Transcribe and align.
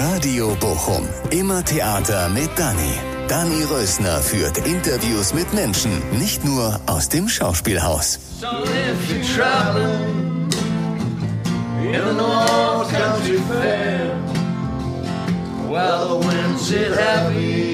Radio 0.00 0.56
Bochum. 0.60 1.08
Immer 1.30 1.64
Theater 1.64 2.28
mit 2.28 2.50
Dani. 2.56 2.94
Dani 3.28 3.64
Rösner 3.64 4.20
führt 4.20 4.58
Interviews 4.66 5.34
mit 5.34 5.52
Menschen, 5.52 6.02
nicht 6.18 6.44
nur 6.44 6.80
aus 6.86 7.08
dem 7.08 7.28
Schauspielhaus. 7.28 8.18
So 8.40 8.46
the 11.92 12.14
North 12.14 12.90
Country 12.90 13.38
Fair, 13.48 14.16
heavy. 16.94 17.71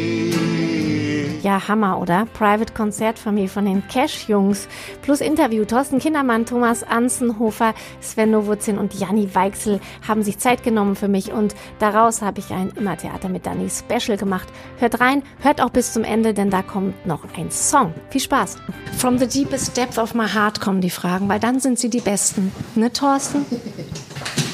Ja, 1.43 1.69
Hammer, 1.69 2.01
oder? 2.01 2.27
Private 2.35 2.73
Konzertfamilie 2.73 3.49
von 3.49 3.65
den 3.65 3.87
Cash-Jungs. 3.87 4.69
Plus 5.03 5.21
Interview. 5.21 5.65
Thorsten 5.65 5.99
Kindermann, 5.99 6.47
Thomas 6.47 6.83
Anzenhofer, 6.83 7.75
Sven 8.01 8.33
Nowutzin 8.33 8.79
und 8.79 8.95
Janni 8.95 9.35
Weichsel 9.35 9.81
haben 10.07 10.23
sich 10.23 10.39
Zeit 10.39 10.63
genommen 10.63 10.97
für 10.97 11.09
mich 11.09 11.33
und 11.33 11.55
daraus 11.79 12.23
habe 12.23 12.41
ich 12.41 12.51
ein 12.51 12.71
Immertheater 12.71 13.29
mit 13.29 13.47
Dani 13.47 13.69
Special 13.71 14.17
gemacht. 14.17 14.49
Hört 14.79 15.01
rein, 15.01 15.23
hört 15.41 15.61
auch 15.61 15.71
bis 15.71 15.93
zum 15.93 16.05
Ende, 16.05 16.35
denn 16.35 16.51
da 16.51 16.63
kommt 16.63 17.07
noch 17.07 17.23
ein 17.37 17.51
Song. 17.51 17.95
Viel 18.11 18.21
Spaß. 18.21 18.57
From 18.97 19.19
the 19.19 19.27
deepest 19.27 19.77
depth 19.77 19.99
of 19.99 20.15
my 20.15 20.27
heart 20.27 20.61
kommen 20.61 20.81
die 20.81 20.91
Fragen, 20.91 21.29
weil 21.29 21.41
dann 21.41 21.61
sind 21.61 21.79
sie 21.79 21.91
die 21.91 22.01
besten. 22.01 22.53
Ne, 22.75 22.93
Thorsten? 22.93 23.45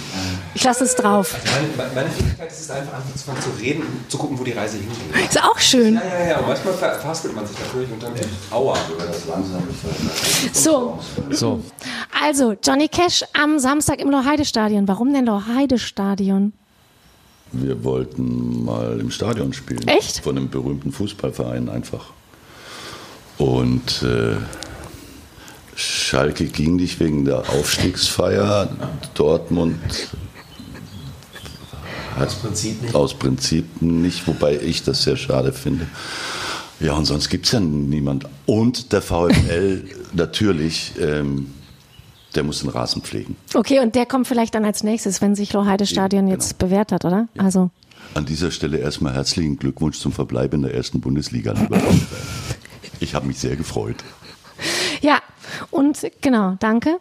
Ich 0.54 0.62
lasse 0.62 0.84
es 0.84 0.94
drauf. 0.94 1.36
Meine, 1.76 1.92
meine 1.94 2.10
Fähigkeit 2.10 2.50
ist 2.50 2.60
es 2.60 2.70
einfach, 2.70 2.94
anfangen 2.94 3.42
zu 3.42 3.50
reden 3.60 3.82
und 3.82 4.10
zu 4.10 4.16
gucken, 4.16 4.38
wo 4.38 4.44
die 4.44 4.52
Reise 4.52 4.78
hingeht. 4.78 5.28
Ist 5.28 5.42
auch 5.42 5.58
schön. 5.58 5.94
Ja, 5.94 6.00
ja, 6.04 6.26
ja. 6.28 6.38
Und 6.38 6.48
manchmal 6.48 6.74
verhaspelt 6.74 7.34
man 7.34 7.46
sich 7.46 7.58
natürlich 7.58 7.90
und 7.90 8.02
dann 8.02 8.12
aua. 8.50 8.76
Das 8.98 9.26
langsam 9.26 9.62
so. 10.52 10.98
so. 11.30 11.60
Also, 12.22 12.54
Johnny 12.62 12.88
Cash 12.88 13.24
am 13.32 13.58
Samstag 13.58 14.00
im 14.00 14.10
Loheide-Stadion. 14.10 14.86
Warum 14.86 15.12
denn 15.12 15.26
Loheide-Stadion? 15.26 16.52
Wir 17.50 17.82
wollten 17.84 18.64
mal 18.64 19.00
im 19.00 19.10
Stadion 19.10 19.52
spielen. 19.52 19.86
Echt? 19.88 20.20
Von 20.20 20.36
einem 20.36 20.50
berühmten 20.50 20.92
Fußballverein 20.92 21.68
einfach. 21.68 22.06
Und 23.38 24.02
äh, 24.02 24.36
Schalke 25.76 26.46
ging 26.46 26.76
nicht 26.76 27.00
wegen 27.00 27.24
der 27.24 27.48
Aufstiegsfeier. 27.50 28.68
Dortmund 29.14 29.78
aus 32.18 32.34
Prinzip 32.34 32.82
nicht. 32.82 32.94
Aus 32.94 33.14
Prinzip 33.14 33.82
nicht, 33.82 34.26
wobei 34.26 34.58
ich 34.60 34.82
das 34.82 35.02
sehr 35.02 35.16
schade 35.16 35.52
finde. 35.52 35.86
Ja, 36.80 36.94
und 36.94 37.04
sonst 37.04 37.28
gibt 37.28 37.46
es 37.46 37.52
ja 37.52 37.60
niemand. 37.60 38.26
Und 38.46 38.92
der 38.92 39.00
VfL 39.00 39.84
natürlich, 40.12 40.92
ähm, 41.00 41.52
der 42.34 42.42
muss 42.42 42.60
den 42.60 42.70
Rasen 42.70 43.02
pflegen. 43.02 43.36
Okay, 43.54 43.80
und 43.80 43.94
der 43.94 44.06
kommt 44.06 44.26
vielleicht 44.26 44.54
dann 44.54 44.64
als 44.64 44.82
nächstes, 44.82 45.22
wenn 45.22 45.34
sich 45.34 45.52
Loheide 45.52 45.86
Stadion 45.86 46.26
genau. 46.26 46.34
jetzt 46.34 46.58
bewährt 46.58 46.92
hat, 46.92 47.04
oder? 47.04 47.28
Ja. 47.34 47.42
Also. 47.42 47.70
An 48.14 48.26
dieser 48.26 48.50
Stelle 48.50 48.78
erstmal 48.78 49.14
herzlichen 49.14 49.56
Glückwunsch 49.56 49.98
zum 49.98 50.12
Verbleib 50.12 50.52
in 50.54 50.62
der 50.62 50.74
ersten 50.74 51.00
Bundesliga, 51.00 51.52
lieber 51.52 51.80
Ich 53.00 53.14
habe 53.14 53.26
mich 53.26 53.38
sehr 53.38 53.56
gefreut. 53.56 53.96
Ja, 55.00 55.18
und 55.70 55.98
genau, 56.20 56.56
danke. 56.60 56.98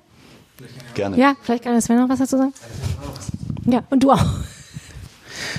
Gerne. 0.93 1.17
Ja, 1.17 1.35
vielleicht 1.41 1.63
kann 1.63 1.79
Sven 1.81 1.97
noch 1.97 2.09
was 2.09 2.19
dazu 2.19 2.37
sagen. 2.37 2.53
Ja, 3.65 3.83
und 3.89 4.03
du 4.03 4.11
auch. 4.11 4.25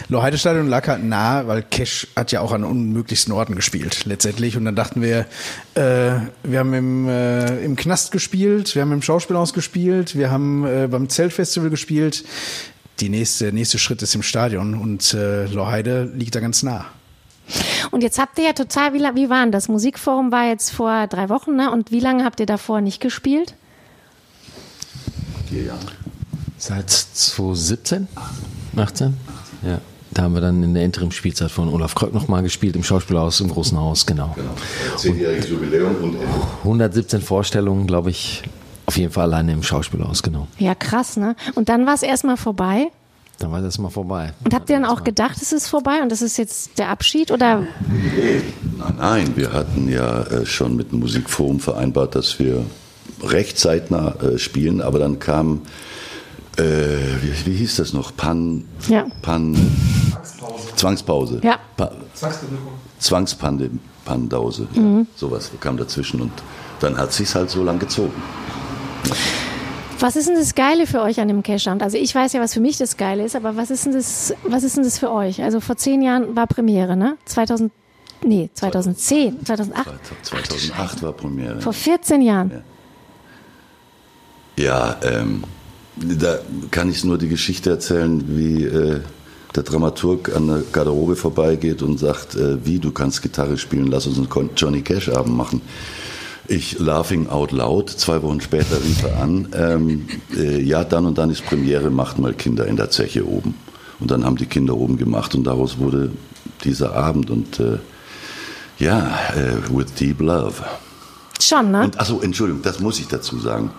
Loheide-Stadion 0.09 0.69
lag 0.69 0.89
halt 0.89 1.05
nah, 1.05 1.47
weil 1.47 1.63
Cash 1.63 2.09
hat 2.17 2.33
ja 2.33 2.41
auch 2.41 2.53
an 2.53 2.65
unmöglichsten 2.65 3.33
Orten 3.33 3.55
gespielt, 3.55 4.05
letztendlich. 4.05 4.57
Und 4.57 4.65
dann 4.65 4.77
dachten 4.77 5.03
wir, 5.03 5.27
äh, 5.75 6.21
wir 6.43 6.59
haben 6.59 6.75
im, 6.75 7.09
äh, 7.09 7.65
im 7.65 7.77
Knast 7.77 8.13
gespielt, 8.13 8.75
wir 8.75 8.83
haben 8.83 8.93
im 8.93 9.03
Schauspielhaus 9.03 9.53
gespielt, 9.53 10.17
wir 10.17 10.31
haben 10.31 10.65
äh, 10.65 10.89
beim 10.91 11.09
Zeltfestival 11.09 11.71
gespielt. 11.71 12.25
Die 13.01 13.09
nächste, 13.09 13.53
nächste 13.53 13.79
Schritt 13.79 14.03
ist 14.03 14.15
im 14.15 14.23
Stadion 14.23 14.75
und 14.75 15.15
äh, 15.15 15.47
Loheide 15.47 16.05
liegt 16.15 16.35
da 16.35 16.41
ganz 16.41 16.63
nah. 16.63 16.87
Und 17.91 18.03
jetzt 18.03 18.19
habt 18.19 18.39
ihr 18.39 18.45
ja 18.45 18.53
total, 18.53 18.95
wie, 18.95 19.01
wie 19.01 19.31
war 19.31 19.43
denn 19.43 19.53
das? 19.53 19.69
Musikforum 19.69 20.33
war 20.33 20.49
jetzt 20.49 20.71
vor 20.71 21.07
drei 21.09 21.29
Wochen, 21.29 21.57
ne? 21.57 21.71
Und 21.71 21.91
wie 21.91 22.01
lange 22.01 22.25
habt 22.25 22.41
ihr 22.41 22.47
davor 22.47 22.81
nicht 22.81 23.01
gespielt? 23.01 23.55
Vier 25.49 25.65
Jahre. 25.65 25.87
Seit 26.57 26.91
2017? 26.91 28.09
18? 28.77 29.15
Ja. 29.67 29.81
Da 30.13 30.23
haben 30.23 30.35
wir 30.35 30.41
dann 30.41 30.63
in 30.63 30.75
der 30.75 30.85
Interim-Spielzeit 30.85 31.51
von 31.51 31.69
Olaf 31.69 31.95
Kröck 31.95 32.15
nochmal 32.15 32.43
gespielt 32.43 32.77
im 32.77 32.85
Schauspielhaus 32.85 33.41
im 33.41 33.49
Großen 33.49 33.77
Haus, 33.77 34.07
genau. 34.07 34.33
genau. 34.37 34.51
Zehnjähriges 34.97 35.49
Jubiläum 35.49 35.97
und 36.03 36.17
117 36.61 37.21
Vorstellungen, 37.21 37.87
glaube 37.89 38.11
ich, 38.11 38.43
auf 38.87 38.97
jeden 38.97 39.13
Fall 39.13 39.25
alleine 39.25 39.53
im 39.53 39.63
Schauspielhaus, 39.65 40.23
genau. 40.23 40.47
Ja, 40.59 40.77
krass, 40.77 41.17
ne? 41.17 41.35
Und 41.57 41.69
dann 41.69 41.85
war 41.87 41.95
es 41.95 42.03
erstmal 42.03 42.37
vorbei? 42.37 42.91
Dann 43.41 43.51
war 43.51 43.61
das 43.61 43.79
mal 43.79 43.91
vorbei. 43.91 44.33
Und 44.45 44.55
habt 44.55 44.71
ihr 44.71 44.77
dann 44.77 44.85
auch 44.85 45.03
gedacht, 45.03 45.39
es 45.43 45.53
ist 45.53 45.67
vorbei 45.67 46.01
und 46.03 46.13
das 46.13 46.23
ist 46.23 46.37
jetzt 46.37 46.79
der 46.79 46.91
Abschied 46.91 47.33
oder? 47.33 47.65
Nein, 48.79 48.95
nein, 48.97 49.33
wir 49.35 49.53
hatten 49.53 49.89
ja 49.89 50.23
äh, 50.23 50.47
schon 50.47 50.77
mit 50.77 50.93
dem 50.93 51.01
Musikforum 51.01 51.59
vereinbart, 51.59 52.15
dass 52.15 52.39
wir 52.39 52.65
recht 53.23 53.59
zeitnah 53.59 54.15
äh, 54.21 54.39
spielen, 54.39 54.81
aber 54.81 55.01
dann 55.01 55.19
kam 55.19 55.63
äh, 56.57 56.63
wie, 57.23 57.47
wie, 57.47 57.57
hieß 57.57 57.77
das 57.77 57.93
noch? 57.93 58.17
Pan. 58.17 58.65
Ja. 58.89 59.07
Pan. 59.23 59.55
Zwangspause. 60.11 60.77
Zwangspause. 60.77 61.41
Ja. 61.43 61.59
Pa 61.77 61.91
Zwangspandause. 62.99 64.67
Mhm. 64.75 64.99
Ja, 65.01 65.07
sowas 65.17 65.51
kam 65.61 65.77
dazwischen 65.77 66.21
und 66.21 66.33
dann 66.81 66.97
hat 66.97 67.13
sich 67.13 67.35
halt 67.35 67.51
so 67.51 67.63
lang 67.63 67.79
gezogen. 67.79 68.15
Was 70.01 70.17
ist 70.17 70.29
denn 70.29 70.37
das 70.37 70.55
Geile 70.55 70.87
für 70.87 71.01
euch 71.03 71.21
an 71.21 71.29
dem 71.29 71.43
Cash-Amt? 71.43 71.83
Also 71.83 71.97
ich 71.97 72.15
weiß 72.15 72.33
ja, 72.33 72.41
was 72.41 72.55
für 72.55 72.61
mich 72.61 72.77
das 72.79 72.97
Geile 72.97 73.25
ist, 73.25 73.37
aber 73.37 73.57
was 73.57 73.71
ist 73.71 73.87
denn 73.87 73.93
das, 73.93 74.35
was 74.43 74.65
ist 74.65 74.77
denn 74.77 74.85
das 74.85 74.99
für 74.99 75.11
euch? 75.11 75.43
Also 75.43 75.61
vor 75.61 75.77
zehn 75.77 76.03
Jahren 76.03 76.35
war 76.37 76.47
Premiere, 76.47 76.97
ne? 76.97 77.17
2000, 77.25 77.73
nee, 78.25 78.51
2010, 78.53 79.45
2008. 79.45 79.89
2008 80.23 80.75
Ach, 80.77 81.03
war 81.03 81.13
Premiere. 81.13 81.61
Vor 81.61 81.73
14 81.73 82.23
Jahren. 82.23 82.63
Ja, 84.57 84.65
ja 84.65 84.97
ähm, 85.03 85.45
da 85.97 86.39
kann 86.71 86.91
ich 86.91 87.05
nur 87.05 87.19
die 87.19 87.29
Geschichte 87.29 87.71
erzählen, 87.71 88.25
wie 88.27 88.65
äh, 88.65 89.01
der 89.55 89.63
Dramaturg 89.63 90.35
an 90.35 90.49
der 90.49 90.63
Garderobe 90.73 91.17
vorbeigeht 91.17 91.83
und 91.83 91.99
sagt, 91.99 92.35
äh, 92.35 92.65
wie, 92.65 92.79
du 92.79 92.91
kannst 92.91 93.23
Gitarre 93.23 93.57
spielen, 93.59 93.87
lass 93.87 94.07
uns 94.07 94.19
einen 94.19 94.51
Johnny 94.57 94.83
Cash 94.83 95.11
Abend 95.11 95.37
machen. 95.37 95.61
Ich 96.47 96.79
laughing 96.79 97.29
out 97.29 97.53
loud, 97.53 97.89
zwei 97.89 98.21
Wochen 98.23 98.41
später 98.41 98.77
rief 98.83 99.03
er 99.05 99.23
an, 99.23 99.49
ähm, 99.55 100.07
äh, 100.37 100.61
ja, 100.61 100.85
dann 100.85 101.07
und 101.07 101.17
dann 101.17 101.31
ist 101.31 101.47
Premiere, 101.47 101.91
macht 101.91 102.19
mal 102.19 102.35
Kinder 102.35 102.67
in 102.67 102.77
der 102.77 102.91
Zeche 102.91 103.27
oben. 103.27 103.55
Und 104.01 104.11
dann 104.11 104.25
haben 104.25 104.37
die 104.37 104.47
Kinder 104.47 104.77
oben 104.77 104.99
gemacht 104.99 105.35
und 105.35 105.45
daraus 105.45 105.79
wurde 105.79 106.11
dieser 106.65 106.95
Abend 106.95 107.31
und 107.31 107.61
äh, 107.61 107.79
ja, 108.79 109.19
äh, 109.35 109.75
with 109.75 109.95
deep 109.95 110.21
love. 110.21 110.63
Schon, 111.41 111.71
ne? 111.71 111.85
Und, 111.85 111.99
achso, 111.99 112.21
Entschuldigung, 112.21 112.63
das 112.63 112.81
muss 112.81 112.99
ich 112.99 113.07
dazu 113.07 113.39
sagen. 113.39 113.71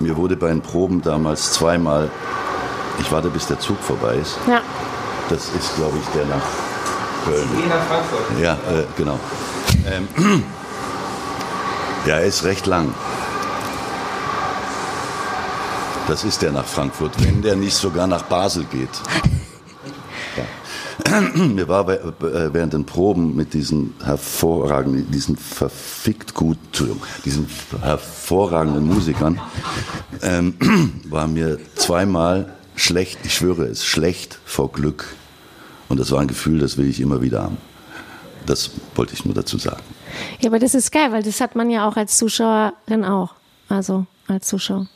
Mir 0.00 0.16
wurde 0.16 0.34
bei 0.34 0.48
den 0.48 0.62
Proben 0.62 1.02
damals 1.02 1.52
zweimal, 1.52 2.10
ich 2.98 3.12
warte 3.12 3.28
bis 3.28 3.46
der 3.46 3.58
Zug 3.60 3.78
vorbei 3.80 4.14
ist. 4.14 4.38
Ja. 4.48 4.62
Das 5.28 5.50
ist, 5.50 5.76
glaube 5.76 5.98
ich, 5.98 6.06
der 6.08 6.24
nach 6.24 6.42
Köln. 7.24 7.48
Nee, 7.54 7.68
nach 7.68 7.84
Frankfurt. 7.86 8.40
Ja, 8.42 8.54
äh, 8.54 8.84
genau. 8.96 9.20
Ähm, 9.86 10.08
ja, 12.06 12.16
er 12.16 12.24
ist 12.24 12.44
recht 12.44 12.66
lang. 12.66 12.94
Das 16.08 16.24
ist 16.24 16.40
der 16.40 16.52
nach 16.52 16.64
Frankfurt, 16.64 17.12
wenn 17.22 17.42
der 17.42 17.56
nicht 17.56 17.76
sogar 17.76 18.06
nach 18.06 18.22
Basel 18.22 18.64
geht. 18.64 18.88
mir 21.34 21.68
war 21.68 21.88
äh, 21.88 22.52
während 22.52 22.72
den 22.72 22.84
Proben 22.84 23.36
mit 23.36 23.54
diesen 23.54 23.94
hervorragenden, 24.02 25.10
diesen 25.10 25.36
verfickt 25.36 26.34
gut, 26.34 26.58
diesen 27.24 27.46
hervorragenden 27.80 28.86
Musikern, 28.86 29.40
ähm, 30.22 30.54
war 31.04 31.26
mir 31.26 31.58
zweimal 31.74 32.52
schlecht, 32.76 33.20
ich 33.24 33.34
schwöre 33.34 33.64
es, 33.64 33.84
schlecht 33.84 34.38
vor 34.44 34.72
Glück. 34.72 35.06
Und 35.88 35.98
das 35.98 36.10
war 36.12 36.20
ein 36.20 36.28
Gefühl, 36.28 36.60
das 36.60 36.76
will 36.76 36.88
ich 36.88 37.00
immer 37.00 37.20
wieder 37.20 37.42
haben. 37.42 37.58
Das 38.46 38.70
wollte 38.94 39.14
ich 39.14 39.24
nur 39.24 39.34
dazu 39.34 39.58
sagen. 39.58 39.82
Ja, 40.40 40.50
aber 40.50 40.58
das 40.58 40.74
ist 40.74 40.90
geil, 40.90 41.12
weil 41.12 41.22
das 41.22 41.40
hat 41.40 41.56
man 41.56 41.70
ja 41.70 41.86
auch 41.86 41.96
als 41.96 42.16
Zuschauerin 42.16 43.04
auch. 43.04 43.34
Also 43.68 44.06
als 44.26 44.48
Zuschauer. 44.48 44.86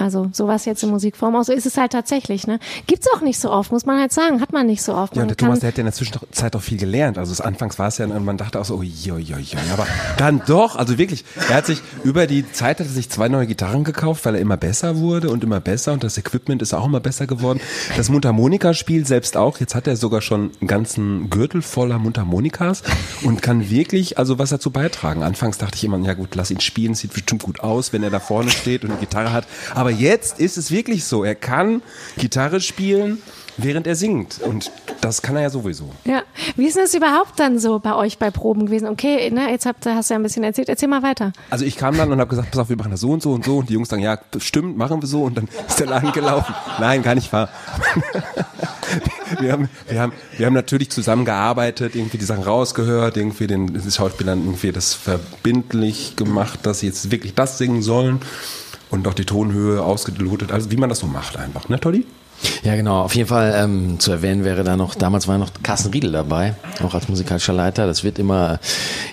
Also 0.00 0.30
sowas 0.32 0.64
jetzt 0.64 0.82
in 0.82 0.90
Musikform 0.90 1.36
auch 1.36 1.44
so 1.44 1.52
ist 1.52 1.66
es 1.66 1.76
halt 1.76 1.92
tatsächlich. 1.92 2.46
Ne? 2.46 2.58
Gibt's 2.86 3.06
auch 3.14 3.20
nicht 3.20 3.38
so 3.38 3.50
oft, 3.50 3.70
muss 3.70 3.84
man 3.84 4.00
halt 4.00 4.12
sagen. 4.12 4.40
Hat 4.40 4.52
man 4.52 4.66
nicht 4.66 4.82
so 4.82 4.94
oft. 4.94 5.14
Ja, 5.14 5.22
und 5.22 5.28
der 5.28 5.36
Thomas, 5.36 5.60
der 5.60 5.68
hat 5.68 5.76
ja 5.76 5.82
in 5.82 5.86
der 5.86 5.92
Zwischenzeit 5.92 6.56
auch 6.56 6.62
viel 6.62 6.78
gelernt. 6.78 7.18
Also 7.18 7.32
das 7.32 7.40
anfangs 7.40 7.78
war 7.78 7.88
es 7.88 7.98
ja, 7.98 8.06
man 8.06 8.36
dachte 8.36 8.58
auch 8.58 8.64
so, 8.64 8.76
oh, 8.76 8.82
jo, 8.82 9.18
jo, 9.18 9.36
jo. 9.36 9.58
aber 9.72 9.86
dann 10.16 10.42
doch, 10.46 10.76
also 10.76 10.96
wirklich, 10.96 11.24
er 11.48 11.56
hat 11.56 11.66
sich 11.66 11.82
über 12.02 12.26
die 12.26 12.50
Zeit 12.50 12.80
hat 12.80 12.86
er 12.86 12.92
sich 12.92 13.10
zwei 13.10 13.28
neue 13.28 13.46
Gitarren 13.46 13.84
gekauft, 13.84 14.24
weil 14.24 14.36
er 14.36 14.40
immer 14.40 14.56
besser 14.56 14.96
wurde 14.96 15.30
und 15.30 15.44
immer 15.44 15.60
besser 15.60 15.92
und 15.92 16.02
das 16.02 16.16
Equipment 16.16 16.62
ist 16.62 16.72
auch 16.72 16.86
immer 16.86 17.00
besser 17.00 17.26
geworden. 17.26 17.60
Das 17.96 18.08
Mundharmonika-Spiel 18.08 19.06
selbst 19.06 19.36
auch. 19.36 19.60
Jetzt 19.60 19.74
hat 19.74 19.86
er 19.86 19.96
sogar 19.96 20.22
schon 20.22 20.52
einen 20.60 20.68
ganzen 20.68 21.28
Gürtel 21.30 21.62
voller 21.62 21.98
Mundharmonikas 21.98 22.82
und 23.22 23.42
kann 23.42 23.68
wirklich 23.68 24.18
also 24.18 24.38
was 24.38 24.50
dazu 24.50 24.70
beitragen. 24.70 25.22
Anfangs 25.22 25.58
dachte 25.58 25.76
ich 25.76 25.84
immer, 25.84 25.98
ja 25.98 26.14
gut, 26.14 26.34
lass 26.34 26.50
ihn 26.50 26.60
spielen, 26.60 26.94
sieht 26.94 27.12
bestimmt 27.12 27.42
gut 27.42 27.60
aus, 27.60 27.92
wenn 27.92 28.02
er 28.02 28.10
da 28.10 28.20
vorne 28.20 28.50
steht 28.50 28.84
und 28.84 28.90
eine 28.90 29.00
Gitarre 29.00 29.32
hat. 29.32 29.46
Aber 29.74 29.89
aber 29.90 29.98
jetzt 29.98 30.38
ist 30.38 30.56
es 30.56 30.70
wirklich 30.70 31.04
so. 31.04 31.24
Er 31.24 31.34
kann 31.34 31.82
Gitarre 32.16 32.60
spielen, 32.60 33.20
während 33.56 33.88
er 33.88 33.96
singt. 33.96 34.40
Und 34.40 34.70
das 35.00 35.20
kann 35.20 35.34
er 35.34 35.42
ja 35.42 35.50
sowieso. 35.50 35.90
Ja. 36.04 36.22
Wie 36.54 36.66
ist 36.66 36.76
es 36.76 36.94
überhaupt 36.94 37.40
dann 37.40 37.58
so 37.58 37.80
bei 37.80 37.96
euch 37.96 38.18
bei 38.18 38.30
Proben 38.30 38.66
gewesen? 38.66 38.86
Okay, 38.86 39.28
ne, 39.32 39.50
jetzt 39.50 39.66
habt, 39.66 39.84
hast 39.84 40.10
du 40.10 40.14
ja 40.14 40.20
ein 40.20 40.22
bisschen 40.22 40.44
erzählt. 40.44 40.68
Erzähl 40.68 40.88
mal 40.88 41.02
weiter. 41.02 41.32
Also 41.50 41.64
ich 41.64 41.76
kam 41.76 41.96
dann 41.96 42.12
und 42.12 42.20
habe 42.20 42.30
gesagt, 42.30 42.52
pass 42.52 42.60
auf, 42.60 42.68
wir 42.68 42.76
machen 42.76 42.92
das 42.92 43.00
so 43.00 43.10
und 43.10 43.20
so 43.20 43.32
und 43.32 43.44
so. 43.44 43.58
Und 43.58 43.68
die 43.68 43.72
Jungs 43.72 43.88
sagen, 43.88 44.02
ja, 44.02 44.16
stimmt, 44.38 44.76
machen 44.76 45.02
wir 45.02 45.08
so. 45.08 45.24
Und 45.24 45.36
dann 45.36 45.48
ist 45.66 45.80
der 45.80 45.88
Laden 45.88 46.12
gelaufen. 46.12 46.54
Nein, 46.78 47.02
gar 47.02 47.16
nicht 47.16 47.32
wahr. 47.32 47.48
wir, 49.40 49.50
haben, 49.50 49.68
wir, 49.88 50.00
haben, 50.00 50.12
wir 50.36 50.46
haben 50.46 50.54
natürlich 50.54 50.90
zusammengearbeitet, 50.90 51.96
irgendwie 51.96 52.18
die 52.18 52.24
Sachen 52.24 52.44
rausgehört, 52.44 53.16
irgendwie 53.16 53.48
den 53.48 53.90
Schauspielern 53.90 54.38
irgendwie 54.38 54.70
das 54.70 54.94
verbindlich 54.94 56.14
gemacht, 56.14 56.60
dass 56.62 56.78
sie 56.78 56.86
jetzt 56.86 57.10
wirklich 57.10 57.34
das 57.34 57.58
singen 57.58 57.82
sollen 57.82 58.20
und 58.90 59.06
auch 59.06 59.14
die 59.14 59.24
Tonhöhe 59.24 59.82
ausgelotet, 59.82 60.52
also 60.52 60.70
wie 60.70 60.76
man 60.76 60.88
das 60.88 60.98
so 60.98 61.06
macht 61.06 61.36
einfach, 61.36 61.68
ne, 61.68 61.78
Tolli? 61.78 62.06
Ja, 62.62 62.74
genau. 62.74 63.02
Auf 63.02 63.14
jeden 63.14 63.28
Fall 63.28 63.54
ähm, 63.56 64.00
zu 64.00 64.12
erwähnen 64.12 64.44
wäre 64.44 64.64
da 64.64 64.76
noch, 64.76 64.94
damals 64.94 65.28
war 65.28 65.36
noch 65.36 65.50
Carsten 65.62 65.90
Riedel 65.90 66.12
dabei, 66.12 66.54
auch 66.82 66.94
als 66.94 67.08
musikalischer 67.08 67.52
Leiter. 67.52 67.86
Das 67.86 68.02
wird 68.02 68.18
immer 68.18 68.60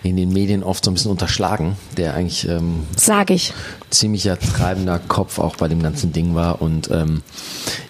in 0.03 0.15
den 0.15 0.31
Medien 0.31 0.63
oft 0.63 0.85
so 0.85 0.91
ein 0.91 0.93
bisschen 0.93 1.11
unterschlagen, 1.11 1.75
der 1.97 2.13
eigentlich 2.13 2.47
ähm, 2.47 2.83
Sag 2.95 3.29
ich. 3.29 3.53
ziemlicher 3.89 4.39
treibender 4.39 4.99
Kopf 4.99 5.39
auch 5.39 5.57
bei 5.57 5.67
dem 5.67 5.83
ganzen 5.83 6.13
Ding 6.13 6.35
war. 6.35 6.61
Und 6.61 6.89
ähm, 6.89 7.21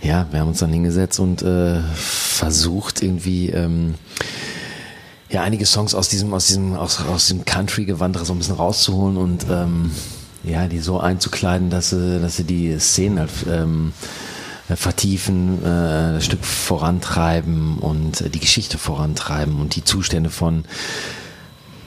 ja, 0.01 0.25
wir 0.31 0.39
haben 0.39 0.48
uns 0.48 0.60
dann 0.60 0.74
hingesetzt 0.74 1.19
und 1.19 1.44
äh, 1.44 1.81
versucht 1.94 3.04
irgendwie 3.04 3.50
ähm, 3.50 3.94
ja 5.30 5.44
einige 5.44 5.68
Songs 5.68 5.94
aus 5.94 6.10
diesem 6.10 6.34
aus 6.34 6.48
diesem 6.48 6.75
aus, 6.75 7.00
aus 7.06 7.28
dem 7.28 7.45
Country-Gewand 7.45 8.18
so 8.18 8.34
ein 8.34 8.39
bisschen 8.39 8.56
rauszuholen 8.56 9.18
und 9.18 9.45
ähm, 9.51 9.92
ja 10.47 10.67
die 10.67 10.79
so 10.79 10.99
einzukleiden, 10.99 11.69
dass 11.69 11.89
sie 11.89 12.19
dass 12.19 12.38
sie 12.38 12.44
die 12.44 12.79
Szenen 12.79 13.19
halt, 13.19 13.31
ähm, 13.49 13.94
vertiefen, 14.75 15.59
äh, 15.63 16.13
das 16.13 16.25
Stück 16.25 16.44
vorantreiben 16.44 17.77
und 17.77 18.21
äh, 18.21 18.29
die 18.29 18.39
Geschichte 18.39 18.77
vorantreiben 18.77 19.59
und 19.61 19.75
die 19.75 19.83
Zustände 19.83 20.29
von 20.29 20.65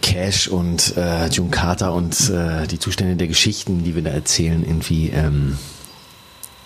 Cash 0.00 0.48
und 0.48 0.96
äh, 0.96 1.28
Carter 1.50 1.92
und 1.92 2.30
äh, 2.30 2.66
die 2.66 2.78
Zustände 2.78 3.16
der 3.16 3.28
Geschichten, 3.28 3.84
die 3.84 3.94
wir 3.94 4.02
da 4.02 4.10
erzählen, 4.10 4.64
irgendwie 4.64 5.10
ähm, 5.10 5.58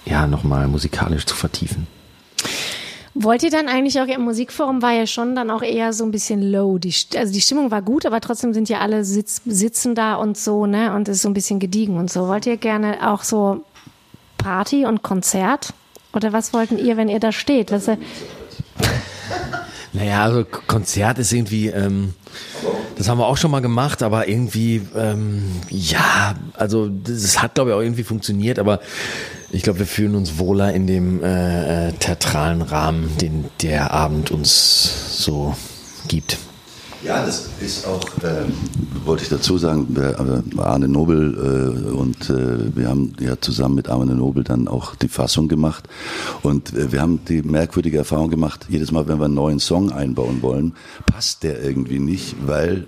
ja 0.05 0.27
nochmal 0.27 0.69
musikalisch 0.69 1.27
zu 1.27 1.35
vertiefen. 1.35 1.87
Wollt 3.15 3.45
ihr 3.45 3.51
dann 3.51 3.69
eigentlich 3.69 4.01
auch 4.01 4.07
im 4.07 4.23
Musikforum 4.23 4.83
war 4.83 4.93
ja 4.93 5.07
schon 5.07 5.37
dann 5.37 5.51
auch 5.51 5.63
eher 5.63 5.93
so 5.93 6.05
ein 6.05 6.11
bisschen 6.11 6.43
low. 6.43 6.79
Die, 6.79 6.93
also 7.17 7.33
die 7.33 7.41
Stimmung 7.41 7.71
war 7.71 7.81
gut, 7.81 8.07
aber 8.07 8.21
trotzdem 8.21 8.53
sind 8.53 8.69
ja 8.69 8.81
alle 8.81 9.05
sitz, 9.05 9.41
sitzen 9.47 9.95
da 9.95 10.17
und 10.17 10.37
so, 10.37 10.67
ne? 10.67 10.93
Und 10.95 11.09
es 11.09 11.17
ist 11.17 11.23
so 11.23 11.29
ein 11.29 11.35
bisschen 11.35 11.61
gediegen 11.61 11.97
und 11.97 12.11
so. 12.11 12.27
Wollt 12.27 12.47
ihr 12.47 12.57
gerne 12.57 13.13
auch 13.13 13.23
so 13.23 13.65
Party 14.37 14.85
und 14.85 15.03
Konzert? 15.03 15.73
Oder 16.13 16.33
was 16.33 16.53
wollten 16.53 16.77
ihr, 16.79 16.97
wenn 16.97 17.09
ihr 17.09 17.21
da 17.21 17.31
steht? 17.31 17.71
Was, 17.71 17.87
äh, 17.87 17.99
Naja, 19.95 20.25
also 20.25 20.45
Konzert 20.45 21.21
ist 21.21 21.33
irgendwie, 21.33 21.69
ähm, 21.69 22.15
das 22.99 23.09
haben 23.09 23.19
wir 23.19 23.27
auch 23.27 23.37
schon 23.37 23.53
mal 23.53 23.61
gemacht, 23.61 24.03
aber 24.03 24.27
irgendwie, 24.27 24.83
ähm, 24.97 25.45
ja, 25.71 26.35
also 26.55 26.89
das 26.89 27.41
hat 27.41 27.55
glaube 27.55 27.71
ich 27.71 27.77
auch 27.77 27.81
irgendwie 27.81 28.03
funktioniert, 28.03 28.59
aber 28.59 28.81
ich 29.55 29.63
glaube, 29.63 29.79
wir 29.79 29.87
fühlen 29.87 30.17
uns 30.17 30.39
wohler 30.39 30.73
in 30.73 30.87
dem 30.87 31.23
äh, 31.23 31.89
äh, 31.89 31.93
theatralen 31.93 32.61
Rahmen, 32.61 33.17
den 33.19 33.45
der 33.63 33.93
Abend 33.93 34.33
uns 34.33 35.17
so 35.25 35.55
gibt. 36.09 36.39
Ja, 37.05 37.25
das 37.25 37.51
ist 37.61 37.87
auch, 37.87 38.03
ähm, 38.25 38.53
wollte 39.05 39.23
ich 39.23 39.29
dazu 39.29 39.57
sagen, 39.59 39.95
der, 39.95 40.19
äh, 40.19 40.61
Arne 40.61 40.89
Nobel 40.89 41.35
äh, 41.35 41.91
und 41.91 42.31
äh, 42.31 42.75
wir 42.75 42.89
haben 42.89 43.13
ja 43.21 43.41
zusammen 43.41 43.77
mit 43.77 43.89
Arne 43.91 44.15
Nobel 44.15 44.43
dann 44.43 44.67
auch 44.67 44.97
die 44.97 45.09
Fassung 45.09 45.47
gemacht 45.47 45.87
und 46.43 46.73
äh, 46.73 46.91
wir 46.91 47.03
haben 47.03 47.21
die 47.29 47.43
merkwürdige 47.43 47.99
Erfahrung 47.99 48.31
gemacht, 48.31 48.67
jedes 48.71 48.91
Mal, 48.91 49.07
wenn 49.07 49.19
wir 49.19 49.27
einen 49.27 49.35
neuen 49.35 49.61
Song 49.61 49.93
einbauen 49.93 50.41
wollen, 50.41 50.75
passt 51.07 51.43
der 51.43 51.63
irgendwie 51.63 52.01
nicht, 52.01 52.35
weil 52.47 52.87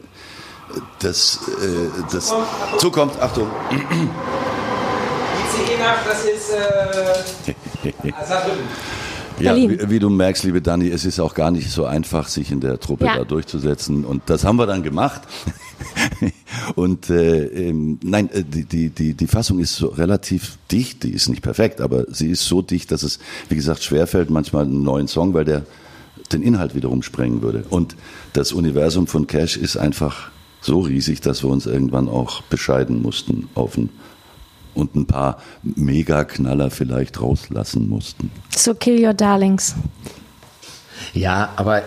das, 0.98 1.40
äh, 1.62 2.02
das 2.10 2.32
zukommt, 2.78 3.20
Achtung, 3.20 3.48
ICE 5.56 5.78
nach, 5.78 6.04
das 6.04 6.24
äh, 6.50 8.12
Saarbrücken. 8.26 8.64
Ja, 9.38 9.54
wie, 9.54 9.90
wie 9.90 9.98
du 9.98 10.08
merkst, 10.08 10.44
liebe 10.44 10.62
Dani, 10.62 10.88
es 10.88 11.04
ist 11.04 11.20
auch 11.20 11.34
gar 11.34 11.50
nicht 11.50 11.70
so 11.70 11.84
einfach, 11.84 12.26
sich 12.28 12.50
in 12.50 12.60
der 12.60 12.80
Truppe 12.80 13.04
Ja. 13.04 13.18
da 13.18 13.24
durchzusetzen. 13.24 14.04
Und 14.06 14.22
das 14.26 14.44
haben 14.44 14.56
wir 14.56 14.66
dann 14.66 14.82
gemacht. 14.82 15.22
Und 16.74 17.10
äh, 17.10 17.44
ähm, 17.46 17.98
nein, 18.02 18.30
äh, 18.32 18.42
die, 18.42 18.64
die, 18.64 18.88
die, 18.88 19.12
die 19.14 19.26
Fassung 19.26 19.58
ist 19.58 19.76
so 19.76 19.88
relativ 19.88 20.56
dicht, 20.72 21.02
die 21.02 21.10
ist 21.10 21.28
nicht 21.28 21.42
perfekt, 21.42 21.82
aber 21.82 22.06
sie 22.08 22.30
ist 22.30 22.46
so 22.46 22.62
dicht, 22.62 22.90
dass 22.92 23.02
es, 23.02 23.18
wie 23.50 23.56
gesagt, 23.56 23.82
schwerfällt 23.82 24.30
manchmal 24.30 24.64
einen 24.64 24.82
neuen 24.82 25.06
Song, 25.06 25.34
weil 25.34 25.44
der 25.44 25.66
den 26.32 26.42
Inhalt 26.42 26.74
wiederum 26.74 27.02
sprengen 27.02 27.42
würde. 27.42 27.64
Und 27.68 27.94
das 28.32 28.52
Universum 28.52 29.06
von 29.06 29.26
Cash 29.26 29.56
ist 29.58 29.76
einfach 29.76 30.30
so 30.60 30.80
riesig, 30.80 31.20
dass 31.20 31.44
wir 31.44 31.50
uns 31.50 31.66
irgendwann 31.66 32.08
auch 32.08 32.40
bescheiden 32.42 33.02
mussten 33.02 33.48
auf 33.54 33.76
ein, 33.76 33.90
und 34.76 34.94
ein 34.94 35.06
paar 35.06 35.38
Mega-Knaller 35.62 36.70
vielleicht 36.70 37.20
rauslassen 37.20 37.88
mussten. 37.88 38.30
so 38.54 38.74
Kill 38.74 39.04
Your 39.04 39.14
Darlings. 39.14 39.74
Ja, 41.12 41.50
aber 41.56 41.82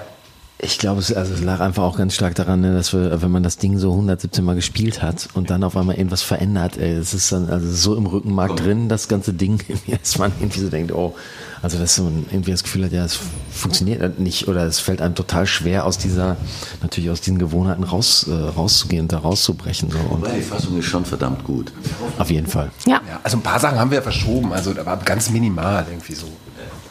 ich 0.61 0.77
glaube, 0.77 0.99
es, 0.99 1.13
also 1.13 1.33
es 1.33 1.41
lag 1.41 1.61
einfach 1.61 1.83
auch 1.83 1.97
ganz 1.97 2.15
stark 2.15 2.35
daran, 2.35 2.59
ne, 2.59 2.73
dass 2.73 2.91
wir, 2.91 3.21
wenn 3.21 3.31
man 3.31 3.43
das 3.43 3.57
Ding 3.57 3.77
so 3.77 3.91
117 3.91 4.43
Mal 4.43 4.55
gespielt 4.55 5.01
hat 5.01 5.29
und 5.33 5.49
dann 5.49 5.63
auf 5.63 5.77
einmal 5.77 5.95
irgendwas 5.95 6.21
verändert, 6.21 6.77
ey, 6.77 6.91
es 6.91 7.13
ist 7.13 7.31
dann 7.31 7.49
also 7.49 7.71
so 7.71 7.95
im 7.95 8.05
Rückenmark 8.05 8.57
drin, 8.57 8.89
das 8.89 9.07
ganze 9.07 9.33
Ding, 9.33 9.61
dass 9.87 10.17
man 10.17 10.33
irgendwie 10.39 10.59
so 10.59 10.69
denkt, 10.69 10.91
oh, 10.91 11.15
also 11.61 11.77
dass 11.77 11.97
man 11.99 12.25
irgendwie 12.29 12.51
das 12.51 12.63
Gefühl 12.63 12.85
hat, 12.85 12.91
ja, 12.91 13.05
es 13.05 13.19
funktioniert 13.59 14.19
nicht 14.19 14.47
oder 14.47 14.63
es 14.65 14.79
fällt 14.79 15.01
einem 15.01 15.15
total 15.15 15.45
schwer 15.45 15.85
aus 15.85 15.97
dieser, 15.97 16.37
natürlich 16.81 17.09
aus 17.09 17.21
diesen 17.21 17.37
Gewohnheiten 17.37 17.83
raus, 17.83 18.25
äh, 18.27 18.33
rauszugehen 18.33 19.03
und 19.03 19.11
da 19.13 19.19
rauszubrechen. 19.19 19.91
So. 19.91 19.97
Und 19.97 20.21
Wobei 20.21 20.35
die 20.37 20.41
Fassung 20.41 20.77
ist 20.79 20.85
schon 20.85 21.05
verdammt 21.05 21.43
gut. 21.43 21.71
auf 22.17 22.31
jeden 22.31 22.47
Fall. 22.47 22.71
Ja. 22.85 23.01
Ja, 23.07 23.19
also 23.23 23.37
ein 23.37 23.43
paar 23.43 23.59
Sachen 23.59 23.77
haben 23.79 23.91
wir 23.91 24.01
verschoben, 24.01 24.53
also 24.53 24.73
da 24.73 24.85
war 24.85 24.97
ganz 24.97 25.29
minimal 25.29 25.85
irgendwie 25.89 26.15
so. 26.15 26.27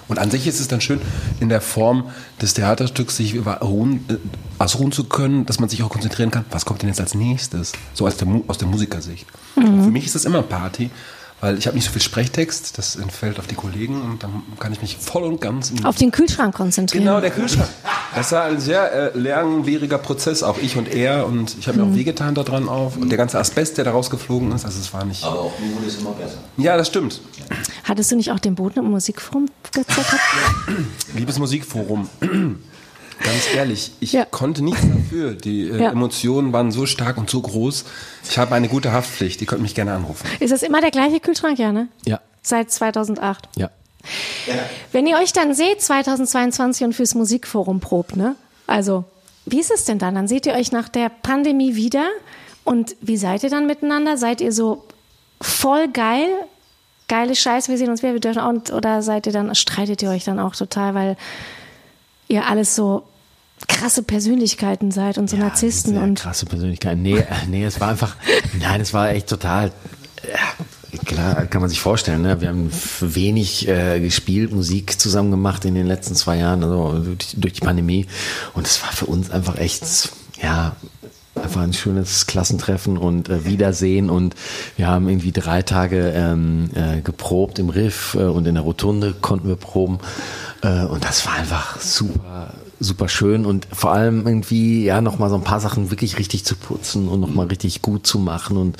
Und 0.08 0.18
an 0.18 0.30
sich 0.30 0.46
ist 0.46 0.58
es 0.58 0.68
dann 0.68 0.80
schön, 0.80 1.00
in 1.38 1.50
der 1.50 1.60
Form 1.60 2.04
des 2.40 2.54
Theaterstücks 2.54 3.18
sich 3.18 3.34
über 3.34 3.58
ruhen, 3.58 4.06
äh, 4.08 4.14
ausruhen 4.58 4.90
zu 4.90 5.04
können, 5.04 5.44
dass 5.44 5.60
man 5.60 5.68
sich 5.68 5.82
auch 5.82 5.90
konzentrieren 5.90 6.30
kann, 6.30 6.46
was 6.50 6.64
kommt 6.64 6.80
denn 6.80 6.88
jetzt 6.88 7.00
als 7.00 7.14
nächstes? 7.14 7.72
So 7.92 8.06
aus 8.06 8.16
der, 8.16 8.26
Mu- 8.26 8.42
aus 8.46 8.56
der 8.56 8.68
Musikersicht. 8.68 9.26
Und 9.54 9.84
Für 9.84 9.90
mich 9.90 10.06
ist 10.06 10.16
es 10.16 10.24
immer 10.24 10.40
Party, 10.42 10.88
weil 11.40 11.56
ich 11.56 11.66
habe 11.66 11.76
nicht 11.76 11.86
so 11.86 11.92
viel 11.92 12.02
Sprechttext, 12.02 12.78
das 12.78 12.96
entfällt 12.96 13.38
auf 13.38 13.46
die 13.46 13.54
Kollegen 13.54 14.02
und 14.02 14.22
dann 14.22 14.42
kann 14.58 14.72
ich 14.72 14.82
mich 14.82 14.96
voll 14.96 15.22
und 15.22 15.40
ganz 15.40 15.70
in 15.70 15.84
Auf 15.84 15.96
den 15.96 16.10
Kühlschrank 16.10 16.54
konzentrieren. 16.54 17.04
Genau, 17.04 17.20
der 17.20 17.30
Kühlschrank. 17.30 17.68
Das 18.14 18.32
war 18.32 18.44
ein 18.44 18.58
sehr 18.58 19.14
äh, 19.14 19.18
langwieriger 19.18 19.98
Prozess, 19.98 20.42
auch 20.42 20.58
ich 20.58 20.76
und 20.76 20.92
er. 20.92 21.26
Und 21.26 21.56
ich 21.58 21.68
habe 21.68 21.78
mir 21.78 21.84
auch 21.84 21.94
wehgetan 21.94 22.34
daran 22.34 22.68
auf. 22.68 22.96
Und 22.96 23.10
der 23.10 23.18
ganze 23.18 23.38
Asbest, 23.38 23.78
der 23.78 23.84
da 23.84 23.92
rausgeflogen 23.92 24.50
ist, 24.52 24.64
also 24.64 24.80
es 24.80 24.92
war 24.92 25.04
nicht. 25.04 25.22
Aber 25.22 25.40
auch 25.40 25.52
nun 25.60 25.86
ist 25.86 26.00
immer 26.00 26.12
besser. 26.12 26.38
Ja, 26.56 26.76
das 26.76 26.88
stimmt. 26.88 27.20
Hattest 27.84 28.10
du 28.10 28.16
nicht 28.16 28.32
auch 28.32 28.40
den 28.40 28.54
Boden 28.54 28.80
im 28.80 28.90
Musikforum 28.90 29.48
gezettert? 29.72 30.20
Liebes 31.14 31.38
Musikforum. 31.38 32.08
Ganz 33.24 33.54
ehrlich, 33.54 33.92
ich 34.00 34.12
Ja. 34.12 34.24
konnte 34.24 34.62
nichts 34.64 34.80
dafür. 34.82 35.34
Die 35.34 35.68
äh, 35.68 35.82
Ja. 35.82 35.90
Emotionen 35.90 36.52
waren 36.52 36.70
so 36.72 36.86
stark 36.86 37.18
und 37.18 37.28
so 37.30 37.40
groß. 37.40 37.84
Ich 38.28 38.38
habe 38.38 38.54
eine 38.54 38.68
gute 38.68 38.92
Haftpflicht. 38.92 39.40
Die 39.40 39.46
könnt 39.46 39.62
mich 39.62 39.74
gerne 39.74 39.92
anrufen. 39.92 40.26
Ist 40.40 40.52
das 40.52 40.62
immer 40.62 40.80
der 40.80 40.90
gleiche 40.90 41.20
Kühlschrank, 41.20 41.58
ja, 41.58 41.72
ne? 41.72 41.88
Ja, 42.06 42.20
Seit 42.42 42.70
2008. 42.70 43.48
ja. 43.56 43.70
Wenn 44.92 45.06
ihr 45.06 45.16
euch 45.18 45.32
dann 45.32 45.52
seht 45.54 45.82
2022 45.82 46.84
und 46.86 46.92
fürs 46.94 47.14
Musikforum 47.14 47.80
probt, 47.80 48.16
ne? 48.16 48.36
Also, 48.66 49.04
wie 49.44 49.60
ist 49.60 49.70
es 49.70 49.84
denn 49.84 49.98
dann? 49.98 50.14
Dann 50.14 50.28
seht 50.28 50.46
ihr 50.46 50.54
euch 50.54 50.72
nach 50.72 50.88
der 50.88 51.08
Pandemie 51.10 51.74
wieder 51.74 52.06
und 52.64 52.96
wie 53.00 53.16
seid 53.16 53.42
ihr 53.42 53.50
dann 53.50 53.66
miteinander? 53.66 54.16
Seid 54.16 54.40
ihr 54.40 54.52
so 54.52 54.84
voll 55.40 55.88
geil? 55.88 56.26
Geile 57.08 57.34
Scheiße, 57.34 57.70
wir 57.70 57.78
sehen 57.78 57.88
uns 57.90 58.02
wieder, 58.02 58.12
wir 58.12 58.20
dürfen 58.20 58.40
auch, 58.40 58.52
oder 58.74 59.02
seid 59.02 59.26
ihr 59.26 59.32
dann, 59.32 59.54
streitet 59.54 60.02
ihr 60.02 60.10
euch 60.10 60.24
dann 60.24 60.38
auch 60.38 60.54
total, 60.54 60.94
weil 60.94 61.16
ihr 62.28 62.46
alles 62.46 62.74
so 62.74 63.04
krasse 63.66 64.02
Persönlichkeiten 64.02 64.90
seid 64.90 65.18
und 65.18 65.28
so 65.28 65.36
Narzissten 65.36 65.94
Sehr 65.94 66.02
und 66.02 66.20
krasse 66.20 66.46
Persönlichkeit. 66.46 66.96
Nee, 66.98 67.18
äh, 67.18 67.24
nee, 67.48 67.64
es 67.64 67.80
war 67.80 67.88
einfach, 67.88 68.16
nein, 68.60 68.80
es 68.80 68.94
war 68.94 69.10
echt 69.10 69.28
total, 69.28 69.72
ja, 70.22 70.98
klar, 71.04 71.46
kann 71.46 71.60
man 71.60 71.68
sich 71.68 71.80
vorstellen, 71.80 72.22
ne? 72.22 72.40
wir 72.40 72.48
haben 72.48 72.70
wenig 73.00 73.66
äh, 73.66 74.00
gespielt, 74.00 74.52
Musik 74.52 75.00
zusammen 75.00 75.30
gemacht 75.30 75.64
in 75.64 75.74
den 75.74 75.86
letzten 75.86 76.14
zwei 76.14 76.38
Jahren, 76.38 76.62
also 76.62 76.98
durch, 77.00 77.34
durch 77.36 77.52
die 77.54 77.60
Pandemie 77.60 78.06
und 78.54 78.66
es 78.66 78.82
war 78.82 78.92
für 78.92 79.06
uns 79.06 79.30
einfach 79.30 79.58
echt, 79.58 80.10
ja, 80.40 80.76
einfach 81.42 81.62
ein 81.62 81.72
schönes 81.72 82.26
Klassentreffen 82.26 82.98
und 82.98 83.28
äh, 83.28 83.44
Wiedersehen. 83.44 84.10
Und 84.10 84.34
wir 84.76 84.86
haben 84.86 85.08
irgendwie 85.08 85.32
drei 85.32 85.62
Tage 85.62 86.12
ähm, 86.14 86.70
äh, 86.74 87.00
geprobt 87.00 87.58
im 87.58 87.70
Riff 87.70 88.14
äh, 88.14 88.24
und 88.24 88.46
in 88.46 88.54
der 88.54 88.64
Rotunde 88.64 89.14
konnten 89.20 89.48
wir 89.48 89.56
proben. 89.56 89.98
Äh, 90.62 90.84
und 90.84 91.04
das 91.04 91.26
war 91.26 91.34
einfach 91.34 91.80
super 91.80 92.52
super 92.80 93.08
schön. 93.08 93.44
Und 93.44 93.66
vor 93.72 93.92
allem 93.92 94.26
irgendwie 94.26 94.84
ja 94.84 95.00
noch 95.00 95.18
mal 95.18 95.30
so 95.30 95.36
ein 95.36 95.44
paar 95.44 95.60
Sachen 95.60 95.90
wirklich 95.90 96.18
richtig 96.18 96.44
zu 96.44 96.54
putzen 96.56 97.08
und 97.08 97.20
noch 97.20 97.34
mal 97.34 97.46
richtig 97.46 97.82
gut 97.82 98.06
zu 98.06 98.18
machen. 98.18 98.56
Und 98.56 98.76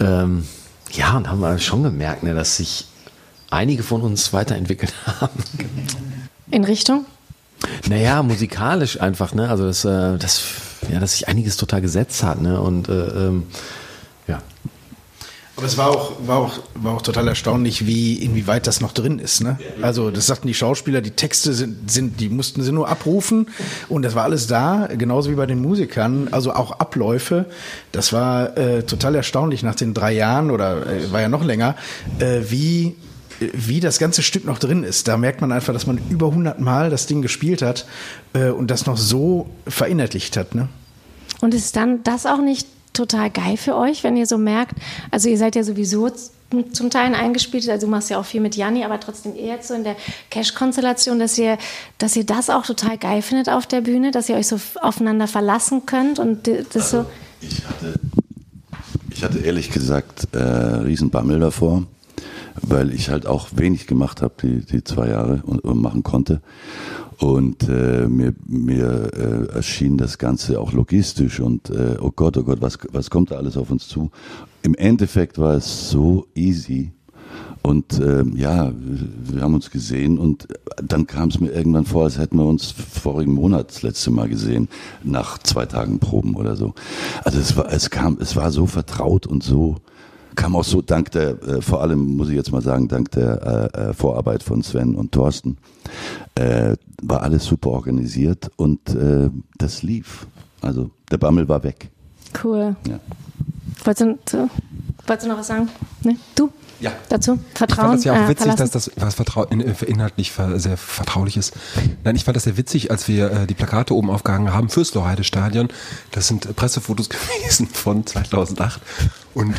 ähm, 0.00 0.44
ja 0.92 1.16
und 1.16 1.28
haben 1.28 1.40
wir 1.40 1.58
schon 1.58 1.82
gemerkt 1.82 2.22
ne, 2.22 2.34
dass 2.34 2.56
sich 2.56 2.86
einige 3.50 3.82
von 3.82 4.02
uns 4.02 4.32
weiterentwickelt 4.32 4.92
haben. 5.20 5.42
In 6.50 6.64
Richtung? 6.64 7.04
Naja, 7.88 8.22
musikalisch 8.22 9.00
einfach, 9.00 9.34
ne? 9.34 9.48
Also 9.48 9.66
das, 9.66 9.84
äh, 9.84 10.18
ja, 10.90 11.00
dass 11.00 11.12
sich 11.12 11.28
einiges 11.28 11.56
total 11.56 11.80
gesetzt 11.80 12.22
hat, 12.22 12.40
ne? 12.40 12.60
Und 12.60 12.88
äh, 12.88 12.92
ähm, 12.92 13.44
ja. 14.26 14.42
Aber 15.56 15.66
es 15.66 15.76
war 15.76 15.88
auch, 15.88 16.12
war, 16.24 16.38
auch, 16.38 16.60
war 16.74 16.94
auch 16.94 17.02
total 17.02 17.26
erstaunlich, 17.26 17.84
wie, 17.84 18.14
inwieweit 18.14 18.68
das 18.68 18.80
noch 18.80 18.92
drin 18.92 19.18
ist. 19.18 19.40
Ne? 19.40 19.58
Also, 19.82 20.12
das 20.12 20.28
sagten 20.28 20.46
die 20.46 20.54
Schauspieler, 20.54 21.00
die 21.00 21.10
Texte 21.10 21.52
sind, 21.52 21.90
sind, 21.90 22.20
die 22.20 22.28
mussten 22.28 22.62
sie 22.62 22.70
nur 22.70 22.88
abrufen 22.88 23.48
und 23.88 24.02
das 24.02 24.14
war 24.14 24.22
alles 24.22 24.46
da, 24.46 24.88
genauso 24.96 25.32
wie 25.32 25.34
bei 25.34 25.46
den 25.46 25.60
Musikern. 25.60 26.28
Also 26.30 26.52
auch 26.52 26.78
Abläufe. 26.78 27.46
Das 27.90 28.12
war 28.12 28.56
äh, 28.56 28.84
total 28.84 29.16
erstaunlich 29.16 29.64
nach 29.64 29.74
den 29.74 29.94
drei 29.94 30.12
Jahren 30.12 30.52
oder 30.52 30.86
äh, 30.86 31.10
war 31.10 31.20
ja 31.20 31.28
noch 31.28 31.42
länger, 31.42 31.74
äh, 32.20 32.42
wie 32.48 32.94
wie 33.40 33.80
das 33.80 33.98
ganze 33.98 34.22
Stück 34.22 34.44
noch 34.44 34.58
drin 34.58 34.84
ist. 34.84 35.08
Da 35.08 35.16
merkt 35.16 35.40
man 35.40 35.52
einfach, 35.52 35.72
dass 35.72 35.86
man 35.86 35.98
über 36.10 36.28
100 36.28 36.60
Mal 36.60 36.90
das 36.90 37.06
Ding 37.06 37.22
gespielt 37.22 37.62
hat 37.62 37.86
äh, 38.32 38.50
und 38.50 38.70
das 38.70 38.86
noch 38.86 38.96
so 38.96 39.48
verinnerlicht 39.66 40.36
hat. 40.36 40.54
Ne? 40.54 40.68
Und 41.40 41.54
ist 41.54 41.76
dann 41.76 42.02
das 42.02 42.26
auch 42.26 42.40
nicht 42.40 42.66
total 42.92 43.30
geil 43.30 43.56
für 43.56 43.76
euch, 43.76 44.02
wenn 44.02 44.16
ihr 44.16 44.26
so 44.26 44.38
merkt, 44.38 44.74
also 45.12 45.28
ihr 45.28 45.38
seid 45.38 45.54
ja 45.54 45.62
sowieso 45.62 46.10
zum 46.72 46.90
Teil 46.90 47.14
eingespielt, 47.14 47.68
also 47.68 47.86
du 47.86 47.90
machst 47.90 48.10
ja 48.10 48.18
auch 48.18 48.24
viel 48.24 48.40
mit 48.40 48.56
Janni, 48.56 48.82
aber 48.82 48.98
trotzdem 48.98 49.36
eher 49.36 49.56
jetzt 49.56 49.68
so 49.68 49.74
in 49.74 49.84
der 49.84 49.94
Cash-Konstellation, 50.30 51.18
dass 51.18 51.38
ihr, 51.38 51.58
dass 51.98 52.16
ihr 52.16 52.24
das 52.24 52.50
auch 52.50 52.64
total 52.64 52.98
geil 52.98 53.22
findet 53.22 53.50
auf 53.50 53.66
der 53.66 53.82
Bühne, 53.82 54.10
dass 54.10 54.28
ihr 54.28 54.36
euch 54.36 54.48
so 54.48 54.58
aufeinander 54.80 55.28
verlassen 55.28 55.86
könnt 55.86 56.18
und 56.18 56.48
das 56.48 56.94
also, 56.94 57.02
so. 57.02 57.06
Ich 57.40 57.64
hatte, 57.64 58.00
ich 59.10 59.22
hatte 59.22 59.38
ehrlich 59.38 59.70
gesagt 59.70 60.34
äh, 60.34 60.38
Riesenbammel 60.38 61.38
davor 61.38 61.84
weil 62.62 62.92
ich 62.92 63.10
halt 63.10 63.26
auch 63.26 63.48
wenig 63.54 63.86
gemacht 63.86 64.22
habe, 64.22 64.34
die, 64.42 64.60
die 64.64 64.84
zwei 64.84 65.08
Jahre 65.08 65.42
und, 65.44 65.60
und 65.60 65.80
machen 65.80 66.02
konnte. 66.02 66.40
Und 67.18 67.68
äh, 67.68 68.06
mir, 68.06 68.34
mir 68.46 69.10
äh, 69.12 69.54
erschien 69.56 69.96
das 69.96 70.18
Ganze 70.18 70.60
auch 70.60 70.72
logistisch 70.72 71.40
und 71.40 71.68
äh, 71.70 71.96
oh 72.00 72.12
Gott, 72.14 72.36
oh 72.36 72.44
Gott, 72.44 72.62
was, 72.62 72.78
was 72.92 73.10
kommt 73.10 73.32
da 73.32 73.36
alles 73.36 73.56
auf 73.56 73.70
uns 73.70 73.88
zu? 73.88 74.10
Im 74.62 74.74
Endeffekt 74.74 75.38
war 75.38 75.54
es 75.54 75.90
so 75.90 76.26
easy. 76.34 76.92
Und 77.62 77.98
äh, 77.98 78.24
ja, 78.34 78.72
wir 78.72 79.42
haben 79.42 79.54
uns 79.54 79.70
gesehen 79.70 80.18
und 80.18 80.46
dann 80.82 81.08
kam 81.08 81.28
es 81.28 81.40
mir 81.40 81.50
irgendwann 81.50 81.84
vor, 81.84 82.04
als 82.04 82.18
hätten 82.18 82.38
wir 82.38 82.46
uns 82.46 82.70
vorigen 82.70 83.32
Monat 83.32 83.70
das 83.70 83.82
letzte 83.82 84.12
Mal 84.12 84.28
gesehen, 84.28 84.68
nach 85.02 85.38
zwei 85.38 85.66
Tagen 85.66 85.98
Proben 85.98 86.36
oder 86.36 86.54
so. 86.54 86.74
Also 87.24 87.38
es 87.40 87.56
war, 87.56 87.70
es 87.72 87.90
kam, 87.90 88.16
es 88.20 88.36
war 88.36 88.52
so 88.52 88.66
vertraut 88.66 89.26
und 89.26 89.42
so 89.42 89.76
kam 90.38 90.54
auch 90.54 90.64
so 90.64 90.80
dank 90.80 91.10
der, 91.10 91.30
äh, 91.42 91.60
vor 91.60 91.82
allem 91.82 92.16
muss 92.16 92.28
ich 92.28 92.36
jetzt 92.36 92.52
mal 92.52 92.62
sagen, 92.62 92.86
dank 92.86 93.10
der 93.10 93.72
äh, 93.74 93.90
äh, 93.90 93.92
Vorarbeit 93.92 94.44
von 94.44 94.62
Sven 94.62 94.94
und 94.94 95.10
Thorsten, 95.10 95.58
äh, 96.36 96.76
war 97.02 97.22
alles 97.22 97.44
super 97.44 97.70
organisiert 97.70 98.48
und 98.56 98.88
äh, 98.94 99.30
das 99.58 99.82
lief. 99.82 100.28
Also 100.62 100.90
der 101.10 101.18
Bammel 101.18 101.48
war 101.48 101.64
weg. 101.64 101.90
Cool. 102.42 102.76
Ja. 102.86 103.00
Wolltest, 103.84 104.32
du, 104.32 104.48
wolltest 105.08 105.26
du 105.26 105.30
noch 105.30 105.38
was 105.38 105.46
sagen? 105.46 105.68
Nee? 106.02 106.16
Du? 106.34 106.50
ja. 106.80 106.92
dazu? 107.08 107.38
Vertrauen. 107.54 107.68
Ich 107.68 107.76
fand 107.76 107.94
das 107.94 108.04
ja 108.04 108.12
auch 108.12 108.16
äh, 108.16 108.28
witzig, 108.28 108.46
verlassen? 108.46 108.58
dass 108.58 108.70
das 108.70 108.90
was 108.96 109.14
vertrau 109.14 109.44
in, 109.44 109.60
äh, 109.60 109.74
inhaltlich 109.86 110.32
sehr 110.56 110.76
vertraulich 110.76 111.36
ist. 111.36 111.54
Nein, 112.04 112.16
ich 112.16 112.24
fand 112.24 112.36
das 112.36 112.44
sehr 112.44 112.56
witzig, 112.56 112.90
als 112.90 113.08
wir 113.08 113.30
äh, 113.30 113.46
die 113.46 113.54
Plakate 113.54 113.94
oben 113.94 114.10
aufgehangen 114.10 114.52
haben 114.52 114.68
fürs 114.68 114.94
Loheide 114.94 115.24
Stadion. 115.24 115.68
Das 116.12 116.28
sind 116.28 116.54
Pressefotos 116.56 117.08
gewesen 117.08 117.68
von 117.68 118.06
2008 118.06 118.80
und 119.34 119.54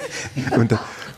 und 0.56 0.72
äh, 0.72 0.76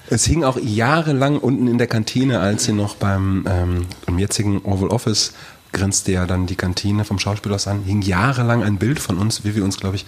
es 0.08 0.24
hing 0.24 0.42
auch 0.42 0.58
jahrelang 0.60 1.38
unten 1.38 1.68
in 1.68 1.78
der 1.78 1.86
Kantine, 1.86 2.40
als 2.40 2.64
sie 2.64 2.72
noch 2.72 2.96
beim 2.96 3.44
ähm, 3.48 3.86
im 4.06 4.18
jetzigen 4.18 4.62
Oval 4.62 4.88
Office 4.88 5.32
grenzte 5.72 6.10
ja 6.10 6.26
dann 6.26 6.46
die 6.46 6.56
Kantine 6.56 7.04
vom 7.04 7.20
Schauspielhaus 7.20 7.68
an, 7.68 7.84
hing 7.84 8.02
jahrelang 8.02 8.64
ein 8.64 8.78
Bild 8.78 8.98
von 8.98 9.18
uns, 9.18 9.44
wie 9.44 9.54
wir 9.54 9.62
uns, 9.62 9.78
glaube 9.78 9.94
ich, 9.94 10.06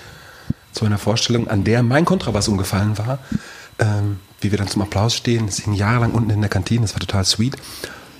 zu 0.73 0.85
einer 0.85 0.99
Vorstellung, 0.99 1.47
an 1.47 1.63
der 1.63 1.85
mein 1.85 2.05
Kontrabass 2.05 2.49
umgefallen 2.49 2.99
war, 2.99 3.21
ähm, 3.83 4.19
wie 4.41 4.51
wir 4.51 4.59
dann 4.59 4.69
zum 4.69 4.83
Applaus 4.83 5.15
stehen. 5.15 5.49
Es 5.49 5.59
hing 5.59 5.75
jahrelang 5.75 6.13
unten 6.13 6.31
in 6.31 6.41
der 6.41 6.51
Kantine, 6.51 6.83
das 6.83 6.95
war 6.95 7.01
total 7.01 7.25
sweet, 7.25 7.57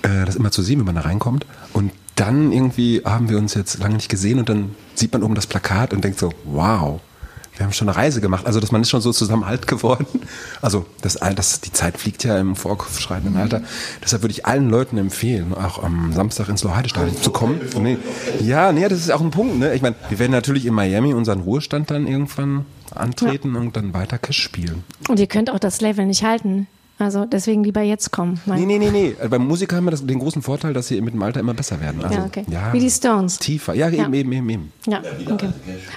äh, 0.03 0.25
das 0.25 0.35
immer 0.35 0.51
zu 0.51 0.61
sehen, 0.61 0.79
wie 0.79 0.83
man 0.83 0.95
da 0.95 1.01
reinkommt. 1.01 1.45
Und 1.71 1.91
dann 2.15 2.51
irgendwie 2.51 3.01
haben 3.05 3.29
wir 3.29 3.37
uns 3.37 3.53
jetzt 3.53 3.79
lange 3.79 3.95
nicht 3.95 4.09
gesehen 4.09 4.39
und 4.39 4.49
dann 4.49 4.75
sieht 4.93 5.13
man 5.13 5.23
oben 5.23 5.35
das 5.35 5.47
Plakat 5.47 5.93
und 5.93 6.03
denkt 6.03 6.19
so, 6.19 6.31
wow, 6.43 7.01
wir 7.55 7.65
haben 7.65 7.73
schon 7.73 7.87
eine 7.87 7.97
Reise 7.97 8.19
gemacht. 8.19 8.47
Also, 8.47 8.59
dass 8.59 8.71
man 8.71 8.81
ist 8.81 8.89
schon 8.89 9.01
so 9.01 9.11
zusammen 9.11 9.43
alt 9.43 9.67
geworden. 9.67 10.07
Also, 10.61 10.85
das, 11.01 11.19
das, 11.35 11.61
die 11.61 11.71
Zeit 11.71 11.97
fliegt 11.97 12.23
ja 12.23 12.39
im 12.39 12.55
vorschreitenden 12.55 13.39
Alter. 13.39 13.61
Deshalb 14.03 14.23
würde 14.23 14.31
ich 14.31 14.45
allen 14.45 14.69
Leuten 14.69 14.97
empfehlen, 14.97 15.53
auch 15.53 15.83
am 15.83 16.13
Samstag 16.13 16.49
ins 16.49 16.63
Loheide-Stadion 16.63 17.21
zu 17.21 17.29
kommen. 17.31 17.61
Nee. 17.79 17.97
Ja, 18.41 18.71
nee, 18.71 18.87
das 18.87 18.99
ist 18.99 19.11
auch 19.11 19.21
ein 19.21 19.29
Punkt. 19.29 19.59
Ne? 19.59 19.75
Ich 19.75 19.83
meine, 19.83 19.95
wir 20.09 20.17
werden 20.17 20.31
natürlich 20.31 20.65
in 20.65 20.73
Miami 20.73 21.13
unseren 21.13 21.41
Ruhestand 21.41 21.91
dann 21.91 22.07
irgendwann 22.07 22.65
antreten 22.97 23.55
und 23.55 23.75
dann 23.75 23.93
weiter 23.93 24.17
Cash 24.17 24.41
spielen. 24.41 24.83
Und 25.09 25.19
ihr 25.19 25.27
könnt 25.27 25.49
auch 25.51 25.59
das 25.59 25.81
Level 25.81 26.05
nicht 26.05 26.23
halten. 26.23 26.67
Also 26.99 27.25
deswegen 27.25 27.63
lieber 27.63 27.81
jetzt 27.81 28.11
kommen. 28.11 28.39
Nee, 28.45 28.65
nee, 28.65 28.77
nee, 28.77 28.91
nee. 28.91 29.15
Also 29.17 29.29
beim 29.31 29.47
Musiker 29.47 29.75
haben 29.75 29.85
wir 29.85 29.91
das, 29.91 30.05
den 30.05 30.19
großen 30.19 30.43
Vorteil, 30.43 30.73
dass 30.73 30.87
sie 30.89 31.01
mit 31.01 31.15
dem 31.15 31.23
Alter 31.23 31.39
immer 31.39 31.55
besser 31.55 31.81
werden. 31.81 32.03
Also, 32.03 32.15
ja, 32.19 32.25
okay. 32.25 32.45
Wie 32.71 32.79
die 32.79 32.89
Stones. 32.91 33.39
Tiefer. 33.39 33.73
Ja, 33.73 33.89
Ja. 33.89 34.03
eben, 34.03 34.13
eben, 34.13 34.31
eben, 34.31 34.49
eben. 34.49 34.71
Ja, 34.87 35.01
okay. 35.29 35.49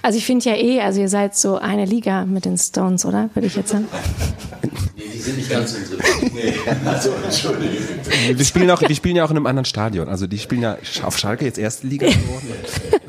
Also 0.02 0.16
ich 0.18 0.24
finde 0.24 0.46
ja 0.48 0.56
eh, 0.56 0.80
also 0.80 1.00
ihr 1.00 1.10
seid 1.10 1.36
so 1.36 1.58
eine 1.58 1.84
Liga 1.84 2.24
mit 2.24 2.46
den 2.46 2.56
Stones, 2.56 3.04
oder? 3.04 3.28
Würde 3.34 3.46
ich 3.46 3.54
jetzt 3.56 3.68
sagen. 3.68 3.86
Nee, 4.96 5.02
die 5.12 5.18
sind 5.18 5.36
nicht 5.36 5.50
ganz 5.50 5.74
unsere. 5.76 6.00
Nee, 6.34 6.54
also 6.86 7.10
entschuldige. 7.22 7.74
Wir 8.38 8.44
spielen, 8.44 8.70
auch, 8.70 8.80
wir 8.80 8.94
spielen 8.96 9.16
ja 9.16 9.24
auch 9.24 9.30
in 9.30 9.36
einem 9.36 9.46
anderen 9.46 9.66
Stadion. 9.66 10.08
Also 10.08 10.26
die 10.26 10.38
spielen 10.38 10.62
ja 10.62 10.78
auf 11.04 11.18
Schalke 11.18 11.44
jetzt 11.44 11.58
erste 11.58 11.86
Liga 11.86 12.06
geworden. 12.06 12.48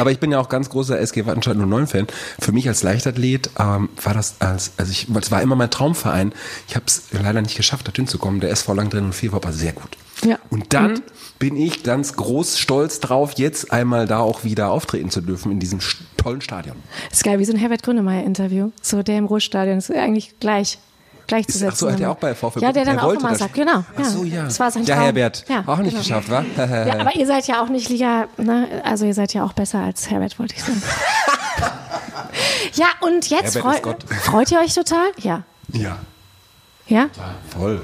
Aber 0.00 0.10
ich 0.10 0.18
bin 0.18 0.32
ja 0.32 0.38
auch 0.38 0.48
ganz 0.48 0.70
großer 0.70 0.98
SG 0.98 1.26
Wattenscheid 1.26 1.56
09-Fan. 1.56 2.06
Für 2.38 2.52
mich 2.52 2.68
als 2.68 2.82
Leichtathlet 2.82 3.50
ähm, 3.58 3.88
war 4.02 4.14
das 4.14 4.36
als, 4.40 4.72
also 4.76 4.90
ich, 4.90 5.08
es 5.08 5.30
war 5.30 5.42
immer 5.42 5.56
mein 5.56 5.70
Traumverein. 5.70 6.32
Ich 6.68 6.76
habe 6.76 6.86
es 6.86 7.04
leider 7.12 7.42
nicht 7.42 7.56
geschafft, 7.56 7.86
dorthin 7.86 8.06
zu 8.06 8.18
kommen. 8.18 8.40
Der 8.40 8.50
SV 8.50 8.74
Langdrehen 8.74 9.06
und 9.06 9.14
4 9.14 9.32
war 9.32 9.42
aber 9.42 9.52
sehr 9.52 9.72
gut. 9.72 9.96
Ja. 10.24 10.38
Und 10.50 10.72
dann 10.72 11.02
bin 11.38 11.56
ich 11.56 11.82
ganz 11.82 12.14
groß 12.14 12.58
stolz 12.58 13.00
drauf, 13.00 13.34
jetzt 13.36 13.72
einmal 13.72 14.06
da 14.06 14.20
auch 14.20 14.44
wieder 14.44 14.70
auftreten 14.70 15.10
zu 15.10 15.20
dürfen 15.20 15.52
in 15.52 15.60
diesem 15.60 15.80
tollen 16.16 16.40
Stadion. 16.40 16.76
ist 17.12 17.24
geil, 17.24 17.38
wie 17.38 17.44
so 17.44 17.52
ein 17.52 17.58
Herbert 17.58 17.82
Grönemeyer-Interview. 17.82 18.70
So 18.80 19.02
der 19.02 19.18
im 19.18 19.26
Ruhrstadion. 19.26 19.78
ist 19.78 19.90
eigentlich 19.90 20.40
gleich. 20.40 20.78
Gleichzusetzen. 21.26 21.72
Ach 21.72 21.76
so, 21.76 21.92
hat 21.92 22.00
er 22.00 22.10
auch 22.10 22.16
bei 22.16 22.34
VfB 22.34 22.60
Ja, 22.60 22.72
der 22.72 22.84
dann 22.84 22.98
er 22.98 23.04
auch 23.04 23.12
immer 23.12 23.30
das 23.30 23.38
sagt, 23.38 23.54
genau. 23.54 23.84
Ach 23.96 24.04
so, 24.04 24.24
ja. 24.24 24.44
Das 24.44 24.60
war 24.60 24.70
sein 24.70 24.84
ja, 24.84 24.94
Traum. 24.94 25.04
Herbert. 25.04 25.44
Ja, 25.48 25.64
auch 25.66 25.78
nicht 25.78 25.90
genau. 25.90 26.02
geschafft, 26.02 26.30
wa? 26.30 26.44
Ja, 26.56 26.92
aber 27.00 27.14
ihr 27.14 27.26
seid 27.26 27.46
ja 27.46 27.62
auch 27.62 27.68
nicht 27.68 27.88
Liga, 27.88 28.26
ne? 28.36 28.68
also 28.84 29.04
ihr 29.06 29.14
seid 29.14 29.32
ja 29.34 29.44
auch 29.44 29.52
besser 29.52 29.80
als 29.80 30.10
Herbert, 30.10 30.38
wollte 30.38 30.54
ich 30.54 30.62
sagen. 30.62 30.82
ja, 32.74 32.86
und 33.00 33.28
jetzt 33.28 33.58
freu 33.58 33.78
Gott. 33.80 34.04
freut 34.22 34.50
ihr 34.52 34.60
euch 34.60 34.74
total? 34.74 35.08
Ja. 35.18 35.42
ja. 35.72 35.98
Ja? 36.88 37.08
Voll. 37.56 37.82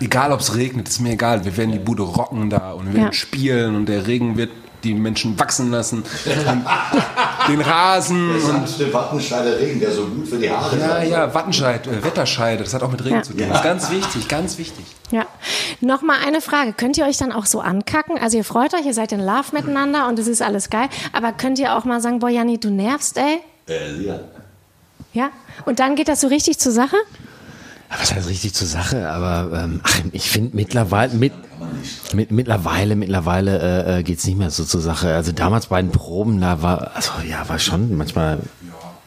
Egal, 0.00 0.32
ob 0.32 0.40
es 0.40 0.54
regnet, 0.56 0.88
ist 0.88 1.00
mir 1.00 1.12
egal. 1.12 1.44
Wir 1.44 1.56
werden 1.56 1.72
die 1.72 1.78
Bude 1.78 2.02
rocken 2.02 2.50
da 2.50 2.72
und 2.72 2.86
wir 2.86 2.94
werden 2.94 3.06
Ja. 3.06 3.12
spielen 3.12 3.76
und 3.76 3.86
der 3.86 4.06
Regen 4.06 4.36
wird 4.36 4.50
die 4.84 4.94
Menschen 4.94 5.38
wachsen 5.38 5.70
lassen. 5.70 6.02
Den 7.48 7.60
Rasen 7.60 8.30
und 8.40 8.78
der 8.78 8.92
Wattenscheider 8.92 9.58
Regen, 9.58 9.80
der 9.80 9.90
so 9.90 10.06
gut 10.06 10.28
für 10.28 10.38
die 10.38 10.48
Haare 10.48 10.78
ja, 10.78 11.02
ja, 11.02 11.34
Wattenscheid, 11.34 11.86
äh, 11.88 12.04
Wetterscheide, 12.04 12.62
das 12.62 12.72
hat 12.72 12.82
auch 12.84 12.90
mit 12.92 13.04
Regen 13.04 13.16
Ja. 13.16 13.22
zu 13.22 13.32
tun. 13.32 13.48
Das 13.48 13.58
ist 13.58 13.64
ganz 13.64 13.90
wichtig, 13.90 14.28
ganz 14.28 14.58
wichtig. 14.58 14.84
Ja. 15.10 15.26
Nochmal 15.80 16.18
eine 16.24 16.40
Frage. 16.40 16.72
Könnt 16.72 16.96
ihr 16.98 17.04
euch 17.04 17.16
dann 17.16 17.32
auch 17.32 17.46
so 17.46 17.60
ankacken? 17.60 18.16
Also 18.18 18.36
ihr 18.36 18.44
freut 18.44 18.74
euch, 18.74 18.86
ihr 18.86 18.94
seid 18.94 19.10
in 19.12 19.20
Love 19.20 19.46
miteinander 19.52 20.06
und 20.08 20.18
es 20.20 20.28
ist 20.28 20.40
alles 20.40 20.70
geil. 20.70 20.88
Aber 21.12 21.32
könnt 21.32 21.58
ihr 21.58 21.76
auch 21.76 21.84
mal 21.84 22.00
sagen, 22.00 22.20
boah, 22.20 22.28
Janni, 22.30 22.58
du 22.58 22.70
nervst, 22.70 23.18
ey? 23.18 23.40
Äh, 23.68 24.02
ja. 24.06 24.20
Ja? 25.12 25.30
Und 25.64 25.80
dann 25.80 25.96
geht 25.96 26.06
das 26.08 26.20
so 26.20 26.28
richtig 26.28 26.58
zur 26.58 26.72
Sache? 26.72 26.96
Was 27.90 28.14
heißt 28.14 28.28
richtig 28.28 28.54
zur 28.54 28.66
Sache? 28.68 29.10
Aber 29.10 29.50
ähm, 29.64 29.80
ach, 29.82 29.98
ich 30.12 30.30
finde 30.30 30.56
mittlerweile 30.56 31.12
mit, 31.14 31.32
mit 32.12 32.30
mittlerweile 32.30 32.96
mittlerweile 32.96 33.58
äh, 33.58 33.98
äh, 33.98 34.02
geht's 34.02 34.26
nicht 34.26 34.38
mehr 34.38 34.50
so 34.50 34.64
zur 34.64 34.80
Sache. 34.80 35.14
Also 35.14 35.32
damals 35.32 35.66
bei 35.66 35.80
den 35.80 35.90
Proben, 35.90 36.40
da 36.40 36.62
war 36.62 36.92
also 36.94 37.12
ja 37.28 37.48
war 37.48 37.58
schon 37.58 37.96
manchmal 37.96 38.40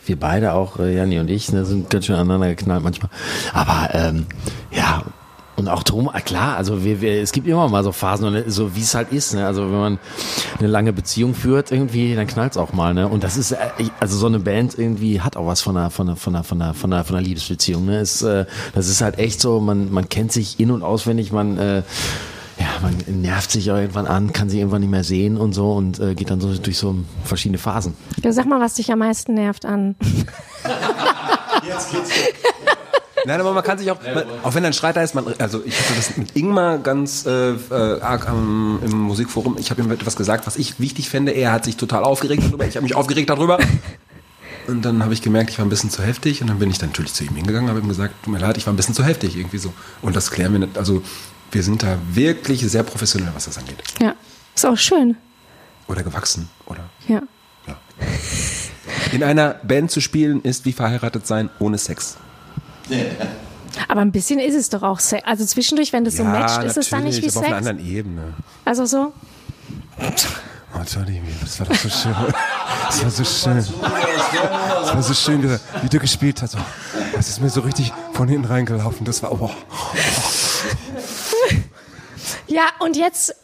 wir 0.05 0.19
beide 0.19 0.53
auch 0.53 0.79
äh, 0.79 0.95
Janni 0.95 1.19
und 1.19 1.29
ich 1.29 1.51
ne, 1.51 1.65
sind 1.65 1.89
ganz 1.89 2.05
schön 2.05 2.15
aneinander 2.15 2.49
geknallt 2.49 2.83
manchmal. 2.83 3.09
Aber 3.53 3.89
ähm, 3.93 4.27
ja 4.71 5.03
und 5.55 5.69
auch 5.69 5.83
drum, 5.83 6.09
ah, 6.11 6.19
klar, 6.19 6.57
also 6.57 6.83
wir, 6.83 6.99
wir, 6.99 7.21
es 7.21 7.31
gibt 7.31 7.47
immer 7.47 7.67
mal 7.69 7.83
so 7.83 7.93
Phasen, 7.93 8.27
und 8.27 8.51
so 8.51 8.75
wie 8.75 8.81
es 8.81 8.93
halt 8.93 9.11
ist. 9.13 9.33
Ne? 9.33 9.45
Also 9.45 9.63
wenn 9.63 9.79
man 9.79 9.99
eine 10.59 10.67
lange 10.67 10.91
Beziehung 10.91 11.33
führt, 11.33 11.71
irgendwie, 11.71 12.13
dann 12.13 12.27
knallt's 12.27 12.57
auch 12.57 12.73
mal. 12.73 12.93
Ne? 12.93 13.07
Und 13.07 13.23
das 13.23 13.37
ist, 13.37 13.53
äh, 13.53 13.57
also 13.99 14.17
so 14.17 14.27
eine 14.27 14.39
Band 14.39 14.77
irgendwie 14.77 15.21
hat 15.21 15.37
auch 15.37 15.47
was 15.47 15.61
von 15.61 15.77
einer, 15.77 15.91
von 15.91 16.09
einer, 16.09 16.17
von 16.17 16.35
einer, 16.35 16.43
von 16.43 16.61
einer, 16.61 16.73
von 16.73 16.91
einer, 16.91 17.03
von 17.05 17.15
einer 17.15 17.25
Liebesbeziehung. 17.25 17.85
Ne? 17.85 17.99
Es, 17.99 18.21
äh, 18.21 18.45
das 18.73 18.89
ist 18.89 19.01
halt 19.01 19.17
echt 19.17 19.39
so, 19.39 19.61
man, 19.61 19.91
man 19.93 20.09
kennt 20.09 20.33
sich 20.33 20.59
in- 20.59 20.71
und 20.71 20.83
auswendig, 20.83 21.31
man, 21.31 21.57
äh, 21.57 21.77
ja, 21.77 21.83
man 22.81 22.95
nervt 23.07 23.51
sich 23.51 23.67
irgendwann 23.67 24.07
an, 24.07 24.33
kann 24.33 24.49
sich 24.49 24.59
irgendwann 24.59 24.81
nicht 24.81 24.89
mehr 24.89 25.03
sehen 25.03 25.37
und 25.37 25.53
so 25.53 25.73
und 25.73 25.99
äh, 25.99 26.15
geht 26.15 26.29
dann 26.29 26.41
so 26.41 26.53
durch 26.53 26.77
so 26.77 26.95
verschiedene 27.23 27.57
Phasen. 27.57 27.95
Ja, 28.23 28.31
sag 28.31 28.45
mal, 28.45 28.59
was 28.59 28.75
dich 28.75 28.91
am 28.91 28.99
meisten 28.99 29.33
nervt 29.33 29.65
an. 29.65 29.95
Nein, 33.25 33.39
aber 33.39 33.53
man 33.53 33.63
kann 33.63 33.77
sich 33.77 33.89
auch, 33.89 33.97
man, 34.01 34.23
auch 34.43 34.53
wenn 34.53 34.63
ein 34.65 34.73
Streit 34.73 34.95
da 34.95 35.01
ist, 35.01 35.15
man, 35.15 35.25
also 35.39 35.63
ich 35.65 35.79
hatte 35.79 35.93
das 35.95 36.15
mit 36.15 36.35
Ingmar 36.35 36.77
ganz 36.77 37.25
äh, 37.25 37.53
äh, 37.53 38.01
arg 38.01 38.29
am, 38.29 38.79
im 38.83 38.91
Musikforum. 38.91 39.57
Ich 39.57 39.71
habe 39.71 39.81
ihm 39.81 39.91
etwas 39.91 40.15
gesagt, 40.15 40.45
was 40.45 40.57
ich 40.57 40.79
wichtig 40.79 41.09
fände. 41.09 41.31
Er 41.31 41.51
hat 41.51 41.65
sich 41.65 41.75
total 41.75 42.03
aufgeregt 42.03 42.43
darüber. 42.43 42.67
Ich 42.67 42.75
habe 42.75 42.83
mich 42.83 42.95
aufgeregt 42.95 43.29
darüber. 43.29 43.57
Und 44.67 44.83
dann 44.83 45.03
habe 45.03 45.13
ich 45.13 45.21
gemerkt, 45.21 45.49
ich 45.49 45.57
war 45.57 45.65
ein 45.65 45.69
bisschen 45.69 45.89
zu 45.89 46.03
heftig. 46.03 46.41
Und 46.41 46.47
dann 46.47 46.59
bin 46.59 46.69
ich 46.69 46.77
dann 46.77 46.89
natürlich 46.89 47.13
zu 47.13 47.23
ihm 47.23 47.35
hingegangen, 47.35 47.69
habe 47.69 47.79
ihm 47.79 47.87
gesagt, 47.87 48.13
tut 48.23 48.33
mir 48.33 48.39
leid, 48.39 48.57
ich 48.57 48.67
war 48.67 48.73
ein 48.73 48.77
bisschen 48.77 48.95
zu 48.95 49.03
heftig 49.03 49.35
irgendwie 49.35 49.57
so. 49.57 49.73
Und 50.01 50.15
das 50.15 50.29
klären 50.29 50.53
wir 50.53 50.59
nicht. 50.59 50.77
Also 50.77 51.01
wir 51.51 51.63
sind 51.63 51.83
da 51.83 51.97
wirklich 52.11 52.61
sehr 52.61 52.83
professionell, 52.83 53.31
was 53.33 53.45
das 53.45 53.57
angeht. 53.57 53.77
Ja, 54.01 54.15
ist 54.53 54.65
auch 54.65 54.77
schön. 54.77 55.17
Oder 55.87 56.03
gewachsen, 56.03 56.49
oder? 56.65 56.89
Ja. 57.07 57.21
Ja. 57.67 57.77
In 59.11 59.23
einer 59.23 59.55
Band 59.63 59.91
zu 59.91 60.01
spielen 60.01 60.41
ist 60.41 60.65
wie 60.65 60.73
verheiratet 60.73 61.27
sein 61.27 61.49
ohne 61.59 61.77
Sex. 61.77 62.17
Aber 63.87 64.01
ein 64.01 64.11
bisschen 64.11 64.39
ist 64.39 64.55
es 64.55 64.69
doch 64.69 64.83
auch 64.83 64.99
Sex. 64.99 65.23
Also 65.25 65.45
zwischendurch, 65.45 65.91
wenn 65.93 66.05
das 66.05 66.17
so 66.17 66.23
matcht, 66.23 66.63
ist 66.63 66.77
es 66.77 66.89
dann 66.89 67.03
nicht 67.03 67.21
wie 67.21 67.29
aber 67.29 67.39
auf 67.39 67.45
einer 67.45 67.55
Sex. 67.57 67.67
anderen 67.67 67.87
Ebene. 67.87 68.33
Also 68.63 68.85
so. 68.85 69.13
Oh, 69.97 70.81
Johnny, 70.87 71.21
das 71.41 71.59
war 71.59 71.67
doch 71.67 71.75
so 71.75 71.89
schön. 71.89 72.15
Das 72.87 73.03
war 73.03 73.11
so 73.11 73.23
schön. 73.23 73.57
Das 73.57 74.93
war 74.93 75.03
so 75.03 75.13
schön, 75.13 75.59
wie 75.81 75.89
du 75.89 75.99
gespielt 75.99 76.41
hast. 76.41 76.57
Das 77.13 77.29
ist 77.29 77.41
mir 77.41 77.49
so 77.49 77.61
richtig 77.61 77.93
von 78.13 78.27
hinten 78.27 78.47
reingelaufen. 78.47 79.05
Das 79.05 79.23
war, 79.23 79.31
oh. 79.31 79.51
Ja, 82.47 82.63
und 82.79 82.95
jetzt 82.95 83.35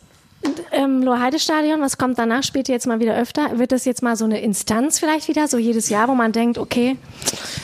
ähm, 0.72 1.04
Loheide-Stadion, 1.04 1.82
was 1.82 1.98
kommt 1.98 2.18
danach? 2.18 2.44
Spielt 2.44 2.70
ihr 2.70 2.76
jetzt 2.76 2.88
mal 2.88 3.00
wieder 3.00 3.16
öfter? 3.16 3.60
Wird 3.60 3.72
das 3.72 3.86
jetzt 3.86 4.02
mal 4.02 4.16
so 4.16 4.26
eine 4.26 4.42
Instanz 4.42 5.00
vielleicht 5.00 5.28
wieder, 5.28 5.48
so 5.48 5.58
jedes 5.58 5.90
Jahr, 5.90 6.08
wo 6.08 6.16
man 6.16 6.32
denkt, 6.32 6.58
okay, 6.58 6.98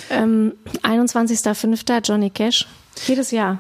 ähm, 0.10 0.54
21.05. 0.84 2.02
Johnny 2.08 2.30
Cash, 2.30 2.68
jedes 3.08 3.32
Jahr. 3.32 3.60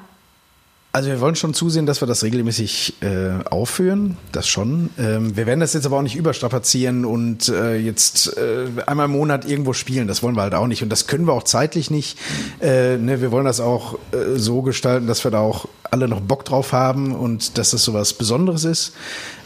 Also 0.98 1.10
wir 1.12 1.22
wollen 1.22 1.36
schon 1.36 1.54
zusehen, 1.54 1.86
dass 1.86 2.02
wir 2.02 2.08
das 2.08 2.24
regelmäßig 2.24 2.96
äh, 3.02 3.44
aufführen, 3.48 4.18
das 4.32 4.48
schon. 4.48 4.90
Ähm, 4.98 5.38
wir 5.38 5.46
werden 5.46 5.60
das 5.60 5.76
jetzt 5.76 5.86
aber 5.86 5.98
auch 5.98 6.02
nicht 6.02 6.16
überstrapazieren 6.16 7.06
und 7.06 7.50
äh, 7.50 7.76
jetzt 7.78 8.36
äh, 8.36 8.66
einmal 8.88 9.06
im 9.06 9.12
Monat 9.12 9.48
irgendwo 9.48 9.74
spielen. 9.74 10.08
Das 10.08 10.24
wollen 10.24 10.36
wir 10.36 10.42
halt 10.42 10.56
auch 10.56 10.66
nicht 10.66 10.82
und 10.82 10.90
das 10.90 11.06
können 11.06 11.28
wir 11.28 11.34
auch 11.34 11.44
zeitlich 11.44 11.92
nicht. 11.92 12.18
Äh, 12.62 12.98
ne, 12.98 13.22
wir 13.22 13.30
wollen 13.30 13.46
das 13.46 13.60
auch 13.60 14.00
äh, 14.12 14.38
so 14.38 14.64
gestalten, 14.64 15.06
dass 15.06 15.24
wir 15.24 15.30
da 15.30 15.38
auch 15.38 15.68
alle 15.92 16.08
noch 16.08 16.20
Bock 16.20 16.46
drauf 16.46 16.74
haben 16.74 17.14
und 17.14 17.60
dass 17.60 17.70
das 17.70 17.84
so 17.84 17.94
was 17.94 18.14
Besonderes 18.14 18.64
ist. 18.64 18.94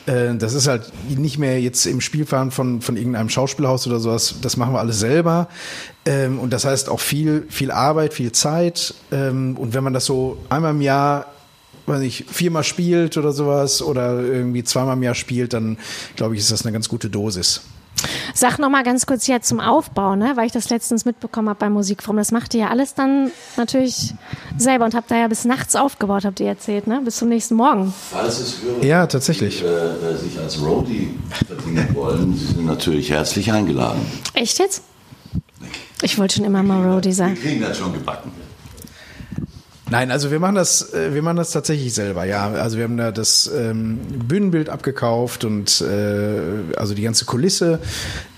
Äh, 0.06 0.36
Das 0.36 0.54
ist 0.54 0.70
halt 0.70 0.90
nicht 1.10 1.38
mehr 1.38 1.60
jetzt 1.60 1.86
im 1.86 2.00
Spielfahren 2.00 2.52
von, 2.52 2.82
von 2.82 2.96
irgendeinem 2.96 3.28
Schauspielhaus 3.28 3.86
oder 3.88 4.00
sowas. 4.00 4.36
Das 4.42 4.56
machen 4.56 4.74
wir 4.74 4.80
alles 4.80 5.00
selber. 5.02 5.50
Ähm, 6.06 6.40
Und 6.40 6.54
das 6.54 6.64
heißt 6.64 6.88
auch 6.88 7.02
viel, 7.02 7.46
viel 7.50 7.72
Arbeit, 7.72 8.14
viel 8.14 8.32
Zeit. 8.32 8.94
Ähm, 9.12 9.58
Und 9.58 9.74
wenn 9.74 9.84
man 9.84 9.92
das 9.94 10.06
so 10.06 10.38
einmal 10.48 10.72
im 10.72 10.80
Jahr 10.80 11.26
weiß 11.86 12.00
nicht, 12.00 12.26
viermal 12.30 12.64
spielt 12.64 13.18
oder 13.18 13.32
sowas 13.32 13.82
oder 13.82 14.20
irgendwie 14.22 14.64
zweimal 14.64 14.96
im 14.98 15.04
Jahr 15.04 15.16
spielt, 15.16 15.54
dann 15.54 15.78
glaube 16.16 16.36
ich, 16.36 16.42
ist 16.42 16.52
das 16.52 16.64
eine 16.64 16.72
ganz 16.72 16.90
gute 16.90 17.10
Dosis. 17.10 17.62
Sag 18.34 18.58
noch 18.58 18.70
mal 18.70 18.82
ganz 18.84 19.06
kurz 19.06 19.28
jetzt 19.28 19.48
zum 19.48 19.60
Aufbau, 19.60 20.16
ne? 20.16 20.32
weil 20.36 20.48
ich 20.48 20.52
das 20.52 20.70
letztens 20.72 21.06
mitbekommen 21.06 21.50
habe 21.50 21.60
beim 21.60 21.74
Musikforum. 21.74 22.18
Das 22.18 22.32
macht 22.32 22.54
ihr 22.56 22.62
ja 22.62 22.70
alles 22.70 22.96
dann 22.96 23.30
natürlich 23.58 24.16
selber 24.58 24.86
und 24.86 24.96
habt 24.96 25.12
da 25.12 25.18
ja 25.18 25.28
bis 25.28 25.46
nachts 25.46 25.76
aufgebaut, 25.76 26.26
habt 26.26 26.40
ihr 26.40 26.48
erzählt, 26.48 26.88
ne? 26.88 27.02
bis 27.04 27.18
zum 27.18 27.30
nächsten 27.30 27.54
Morgen. 27.56 27.94
Falls 28.12 28.40
es 28.40 28.62
Hörer 28.64 28.84
Ja, 28.84 29.06
tatsächlich. 29.06 29.62
äh, 29.64 29.68
äh, 29.68 30.18
sich 30.18 30.40
als 30.40 30.60
Roadie 30.60 31.14
verdienen 31.46 31.88
wollen, 31.94 32.36
sie 32.36 32.46
sind 32.48 32.66
natürlich 32.66 33.12
herzlich 33.12 33.52
eingeladen. 33.52 34.02
Echt 34.34 34.58
jetzt? 34.58 34.82
Ich 36.02 36.18
wollte 36.18 36.38
schon 36.38 36.46
immer 36.46 36.64
mal 36.64 36.84
Roadie 36.90 37.10
Wir 37.10 37.14
sein. 37.16 37.36
kriegen 37.36 37.62
das 37.62 37.78
schon 37.78 37.94
gebacken. 37.94 38.32
Nein, 39.92 40.10
also 40.10 40.32
wir 40.32 40.40
machen 40.40 40.56
das, 40.56 40.94
äh, 40.94 41.14
wir 41.14 41.22
machen 41.22 41.36
das 41.36 41.52
tatsächlich 41.52 41.94
selber, 41.94 42.24
ja. 42.24 42.50
Also 42.50 42.78
wir 42.78 42.86
haben 42.86 42.96
da 42.96 43.12
das 43.12 43.52
ähm, 43.54 44.00
Bühnenbild 44.26 44.70
abgekauft 44.70 45.44
und 45.44 45.82
äh, 45.82 46.78
also 46.78 46.94
die 46.94 47.02
ganze 47.02 47.26
Kulisse, 47.26 47.80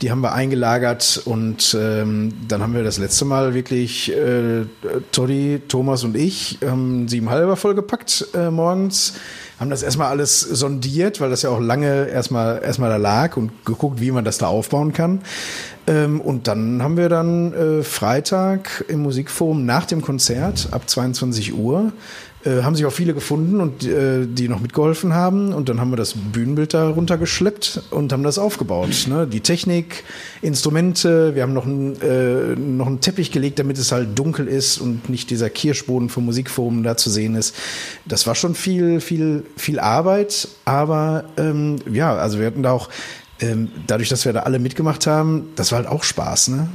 die 0.01 0.09
haben 0.09 0.21
wir 0.21 0.33
eingelagert 0.33 1.21
und 1.25 1.77
ähm, 1.79 2.33
dann 2.47 2.63
haben 2.63 2.73
wir 2.73 2.83
das 2.83 2.97
letzte 2.97 3.25
Mal 3.25 3.53
wirklich 3.53 4.11
äh, 4.11 4.65
Toddy, 5.11 5.61
Thomas 5.67 6.03
und 6.03 6.17
ich 6.17 6.57
haben 6.65 7.07
sieben 7.07 7.29
halber 7.29 7.55
vollgepackt 7.55 8.29
äh, 8.33 8.49
morgens, 8.49 9.13
haben 9.59 9.69
das 9.69 9.83
erstmal 9.83 10.07
alles 10.07 10.39
sondiert, 10.39 11.21
weil 11.21 11.29
das 11.29 11.43
ja 11.43 11.51
auch 11.51 11.61
lange 11.61 12.07
erstmal 12.07 12.63
erstmal 12.63 12.89
da 12.89 12.97
lag 12.97 13.37
und 13.37 13.63
geguckt, 13.63 14.01
wie 14.01 14.09
man 14.09 14.25
das 14.25 14.39
da 14.39 14.47
aufbauen 14.47 14.91
kann. 14.91 15.21
Ähm, 15.87 16.21
und 16.21 16.47
dann 16.47 16.81
haben 16.81 16.97
wir 16.97 17.09
dann 17.09 17.53
äh, 17.53 17.83
Freitag 17.83 18.85
im 18.87 19.01
Musikforum 19.01 19.65
nach 19.65 19.85
dem 19.85 20.01
Konzert 20.01 20.69
ab 20.71 20.89
22 20.89 21.53
Uhr 21.53 21.91
äh, 22.45 22.63
haben 22.63 22.75
sich 22.75 22.85
auch 22.85 22.91
viele 22.91 23.13
gefunden 23.13 23.61
und 23.61 23.85
äh, 23.85 24.25
die 24.25 24.49
noch 24.49 24.59
mitgeholfen 24.59 25.13
haben 25.13 25.53
und 25.53 25.69
dann 25.69 25.79
haben 25.79 25.91
wir 25.91 25.97
das 25.97 26.13
Bühnenbild 26.13 26.73
da 26.73 26.89
runtergeschleppt 26.89 27.83
und 27.91 28.11
haben 28.11 28.23
das 28.23 28.37
aufgebaut. 28.37 29.07
Ne? 29.07 29.27
Die 29.27 29.39
Technik, 29.39 30.03
Instrumente, 30.41 31.35
wir 31.35 31.43
haben 31.43 31.53
noch, 31.53 31.65
ein, 31.65 32.01
äh, 32.01 32.55
noch 32.55 32.87
einen 32.87 32.99
Teppich 32.99 33.31
gelegt, 33.31 33.59
damit 33.59 33.77
es 33.77 33.93
halt 33.93 34.19
dunkel 34.19 34.47
ist 34.47 34.79
und 34.79 35.09
nicht 35.09 35.29
dieser 35.29 35.49
Kirschboden 35.49 36.09
vom 36.09 36.25
Musikforum 36.25 36.83
da 36.83 36.97
zu 36.97 37.09
sehen 37.09 37.35
ist. 37.35 37.55
Das 38.05 38.27
war 38.27 38.35
schon 38.35 38.55
viel, 38.55 38.99
viel, 38.99 39.45
viel 39.55 39.79
Arbeit, 39.79 40.49
aber 40.65 41.23
ähm, 41.37 41.77
ja, 41.89 42.13
also 42.13 42.39
wir 42.39 42.47
hatten 42.47 42.63
da 42.63 42.71
auch 42.71 42.89
ähm, 43.39 43.71
dadurch, 43.87 44.09
dass 44.09 44.25
wir 44.25 44.33
da 44.33 44.41
alle 44.41 44.59
mitgemacht 44.59 45.07
haben, 45.07 45.49
das 45.55 45.71
war 45.71 45.79
halt 45.79 45.87
auch 45.87 46.03
Spaß, 46.03 46.49
ne? 46.49 46.69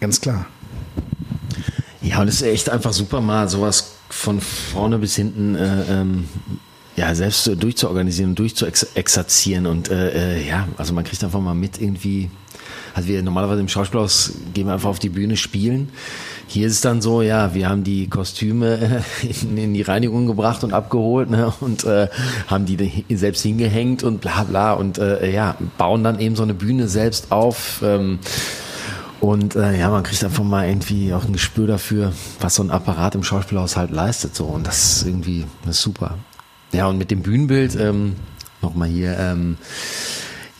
Ganz 0.00 0.20
klar. 0.20 0.46
Ja, 2.00 2.20
und 2.20 2.28
es 2.28 2.36
ist 2.36 2.42
echt 2.42 2.70
einfach 2.70 2.92
super, 2.92 3.20
mal 3.20 3.48
sowas 3.48 3.92
von 4.08 4.40
vorne 4.40 4.98
bis 4.98 5.14
hinten 5.14 5.54
äh, 5.54 5.84
ähm, 5.88 6.28
ja, 6.96 7.14
selbst 7.14 7.50
durchzuorganisieren 7.56 8.32
und 8.32 8.38
durchzuexerzieren. 8.38 9.66
Und 9.66 9.90
äh, 9.90 10.38
äh, 10.38 10.48
ja, 10.48 10.68
also 10.76 10.92
man 10.92 11.04
kriegt 11.04 11.22
einfach 11.24 11.40
mal 11.40 11.54
mit 11.54 11.80
irgendwie. 11.80 12.30
Also 12.94 13.08
wir 13.08 13.22
normalerweise 13.22 13.60
im 13.60 13.68
Schauspielhaus 13.68 14.32
gehen 14.52 14.66
wir 14.66 14.74
einfach 14.74 14.90
auf 14.90 14.98
die 14.98 15.08
Bühne 15.08 15.36
spielen. 15.36 15.88
Hier 16.46 16.66
ist 16.66 16.74
es 16.74 16.80
dann 16.80 17.00
so, 17.00 17.22
ja, 17.22 17.54
wir 17.54 17.68
haben 17.68 17.84
die 17.84 18.08
Kostüme 18.08 19.02
äh, 19.22 19.26
in, 19.42 19.56
in 19.56 19.74
die 19.74 19.82
Reinigung 19.82 20.26
gebracht 20.26 20.64
und 20.64 20.72
abgeholt 20.72 21.30
ne, 21.30 21.52
und 21.60 21.84
äh, 21.84 22.08
haben 22.46 22.66
die 22.66 23.04
selbst 23.14 23.42
hingehängt 23.42 24.02
und 24.02 24.20
bla 24.20 24.44
bla 24.44 24.72
und 24.74 24.98
äh, 24.98 25.30
ja, 25.30 25.56
bauen 25.78 26.04
dann 26.04 26.20
eben 26.20 26.36
so 26.36 26.42
eine 26.42 26.54
Bühne 26.54 26.88
selbst 26.88 27.32
auf. 27.32 27.82
Ähm, 27.84 28.18
und 29.20 29.54
äh, 29.54 29.78
ja, 29.78 29.88
man 29.88 30.02
kriegt 30.02 30.24
einfach 30.24 30.42
mal 30.42 30.68
irgendwie 30.68 31.14
auch 31.14 31.24
ein 31.24 31.32
Gespür 31.32 31.68
dafür, 31.68 32.12
was 32.40 32.56
so 32.56 32.64
ein 32.64 32.72
Apparat 32.72 33.14
im 33.14 33.22
Schauspielhaus 33.22 33.76
halt 33.76 33.92
leistet. 33.92 34.34
So. 34.34 34.46
Und 34.46 34.66
das 34.66 34.96
ist 34.96 35.06
irgendwie 35.06 35.44
das 35.64 35.76
ist 35.76 35.82
super. 35.82 36.18
Ja, 36.72 36.88
und 36.88 36.98
mit 36.98 37.10
dem 37.10 37.22
Bühnenbild, 37.22 37.76
ähm, 37.76 38.16
nochmal 38.62 38.88
hier, 38.88 39.16
ähm, 39.18 39.58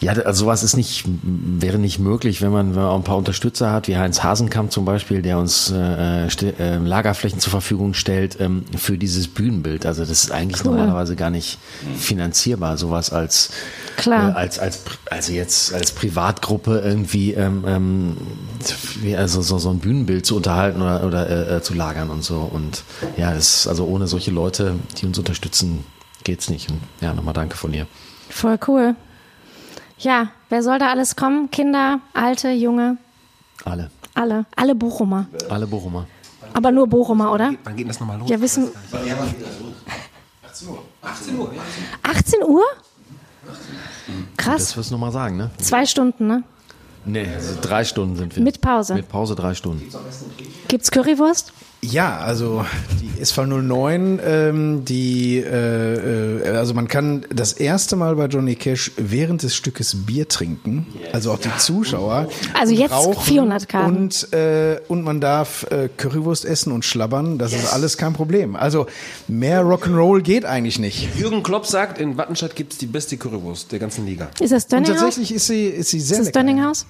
ja, 0.03 0.13
also 0.13 0.45
sowas 0.45 0.65
ist 0.65 0.77
nicht, 0.77 1.05
wäre 1.23 1.79
nicht 1.79 2.01
möglich, 2.01 2.43
wenn 2.43 2.51
man, 2.51 2.75
wenn 2.75 2.83
man 2.83 2.91
auch 2.91 2.97
ein 2.97 3.05
paar 3.05 3.17
Unterstützer 3.17 3.71
hat, 3.71 3.87
wie 3.87 3.97
Heinz 3.97 4.25
Hasenkamp 4.25 4.73
zum 4.73 4.85
Beispiel, 4.85 5.23
der 5.23 5.39
uns 5.39 5.71
äh, 5.71 6.27
äh, 6.27 6.77
Lagerflächen 6.79 7.39
zur 7.39 7.53
Verfügung 7.53 7.95
stellt 7.95 8.41
ähm, 8.41 8.65
für 8.77 8.99
dieses 8.99 9.29
Bühnenbild. 9.29 9.87
Also 9.87 10.03
das 10.03 10.11
ist 10.11 10.33
eigentlich 10.33 10.65
Cool. 10.65 10.73
normalerweise 10.73 11.15
gar 11.15 11.31
nicht 11.31 11.59
finanzierbar, 11.97 12.77
sowas 12.79 13.13
als 13.13 13.51
Klar. 13.97 14.31
Äh, 14.31 14.33
als 14.35 14.59
als 14.59 14.81
also 15.09 15.33
jetzt 15.33 15.73
als 15.73 15.93
Privatgruppe 15.93 16.83
irgendwie 16.85 17.35
ähm, 17.35 17.65
ähm, 17.67 18.17
also 19.17 19.41
so, 19.41 19.59
so 19.59 19.71
ein 19.71 19.79
Bühnenbild 19.79 20.27
zu 20.27 20.37
unterhalten 20.37 20.83
oder, 20.83 21.05
oder 21.05 21.29
äh, 21.29 21.57
äh, 21.57 21.63
zu 21.63 21.75
lagern 21.75 22.11
und 22.11 22.25
so 22.25 22.41
und 22.41 22.83
ja, 23.17 23.33
das 23.33 23.59
ist, 23.59 23.67
also 23.69 23.85
ohne 23.85 24.09
solche 24.09 24.33
Leute, 24.33 24.75
die 25.01 25.07
uns 25.07 25.17
unterstützen, 25.19 25.85
geht's 26.25 26.51
nicht. 26.51 26.71
Und 26.71 26.81
ja, 27.01 27.15
nochmal 27.15 27.35
danke 27.35 27.57
von 27.57 27.71
dir. 27.71 27.87
Voll 28.29 28.59
cool. 28.67 28.97
Ja, 30.03 30.29
wer 30.49 30.63
soll 30.63 30.79
da 30.79 30.91
alles 30.91 31.15
kommen? 31.17 31.51
Kinder, 31.51 32.01
Alte, 32.13 32.51
Junge, 32.51 32.97
Alle, 33.65 33.91
alle. 34.15 34.47
Alle 34.57 34.75
Bochumer. 34.75 35.27
alle 35.49 35.67
Bochumer. 35.67 36.07
Aber 36.55 36.71
nur 36.73 36.87
Bochumer, 36.89 37.33
oder? 37.33 37.53
Wann 37.65 37.77
geht 37.77 37.89
das 37.89 38.01
nochmal 38.01 38.19
los? 38.19 38.29
Ja, 38.29 38.41
wissen. 38.41 38.69
18 41.03 41.35
Uhr. 41.39 41.53
18 42.03 42.43
Uhr? 42.43 42.63
Das 43.47 43.57
Krass. 44.37 44.77
wirst 44.77 44.91
du 44.91 44.95
nochmal 44.95 45.13
sagen, 45.13 45.37
ne? 45.37 45.51
Zwei 45.59 45.87
Stunden, 45.87 46.27
ne? 46.27 46.43
Nee, 47.05 47.27
also 47.35 47.59
drei 47.61 47.85
Stunden 47.85 48.17
sind 48.17 48.37
wir. 48.37 48.43
Mit 48.43 48.61
Pause. 48.61 48.95
Mit 48.95 49.09
Pause 49.09 49.35
drei 49.35 49.55
Stunden. 49.55 49.89
Gibt's 50.69 50.91
Currywurst? 50.91 51.53
Ja, 51.85 52.19
also 52.19 52.65
die 53.01 53.21
SV 53.21 53.47
09, 53.47 54.21
ähm, 54.25 54.85
die, 54.85 55.39
äh, 55.39 56.45
äh, 56.45 56.57
also 56.57 56.75
man 56.75 56.87
kann 56.87 57.27
das 57.35 57.53
erste 57.55 57.97
Mal 57.97 58.15
bei 58.15 58.27
Johnny 58.27 58.55
Cash 58.55 58.93
während 58.97 59.43
des 59.43 59.57
Stückes 59.57 60.07
Bier 60.07 60.29
trinken, 60.29 60.87
also 61.13 61.33
auch 61.33 61.41
die 61.41 61.51
Zuschauer. 61.59 62.29
Also 62.55 62.73
jetzt 62.73 62.93
rauchen 62.93 63.21
400 63.25 63.69
Karten. 63.69 63.97
Und, 63.97 64.33
äh, 64.33 64.81
und 64.87 65.03
man 65.03 65.21
darf 65.21 65.65
äh, 65.73 65.89
Currywurst 65.97 66.45
essen 66.45 66.71
und 66.71 66.85
schlabbern, 66.85 67.39
das 67.39 67.53
ist 67.53 67.73
alles 67.73 67.99
kein 67.99 68.13
Problem. 68.13 68.55
Also 68.55 68.87
mehr 69.27 69.65
Rock'n'Roll 69.65 70.21
geht 70.21 70.45
eigentlich 70.45 70.79
nicht. 70.79 71.09
Jürgen 71.19 71.43
Klopp 71.43 71.67
sagt, 71.67 71.99
in 72.01 72.17
Wattenscheid 72.17 72.55
gibt 72.55 72.75
es 72.75 72.79
die 72.79 72.87
beste 72.87 73.17
Currywurst 73.17 73.73
der 73.73 73.81
ganzen 73.81 74.07
Liga. 74.07 74.31
Ist 74.39 74.53
das 74.53 74.65
Und 74.65 74.73
Dönninghaus? 74.73 75.01
tatsächlich 75.01 75.35
ist 75.35 75.49
sie, 75.49 75.67
ist 75.67 75.91
sie 75.91 75.99
sehr 75.99 76.19
Ist 76.19 76.21
das 76.21 76.27
lecker. 76.27 76.47
Dönninghaus? 76.47 76.87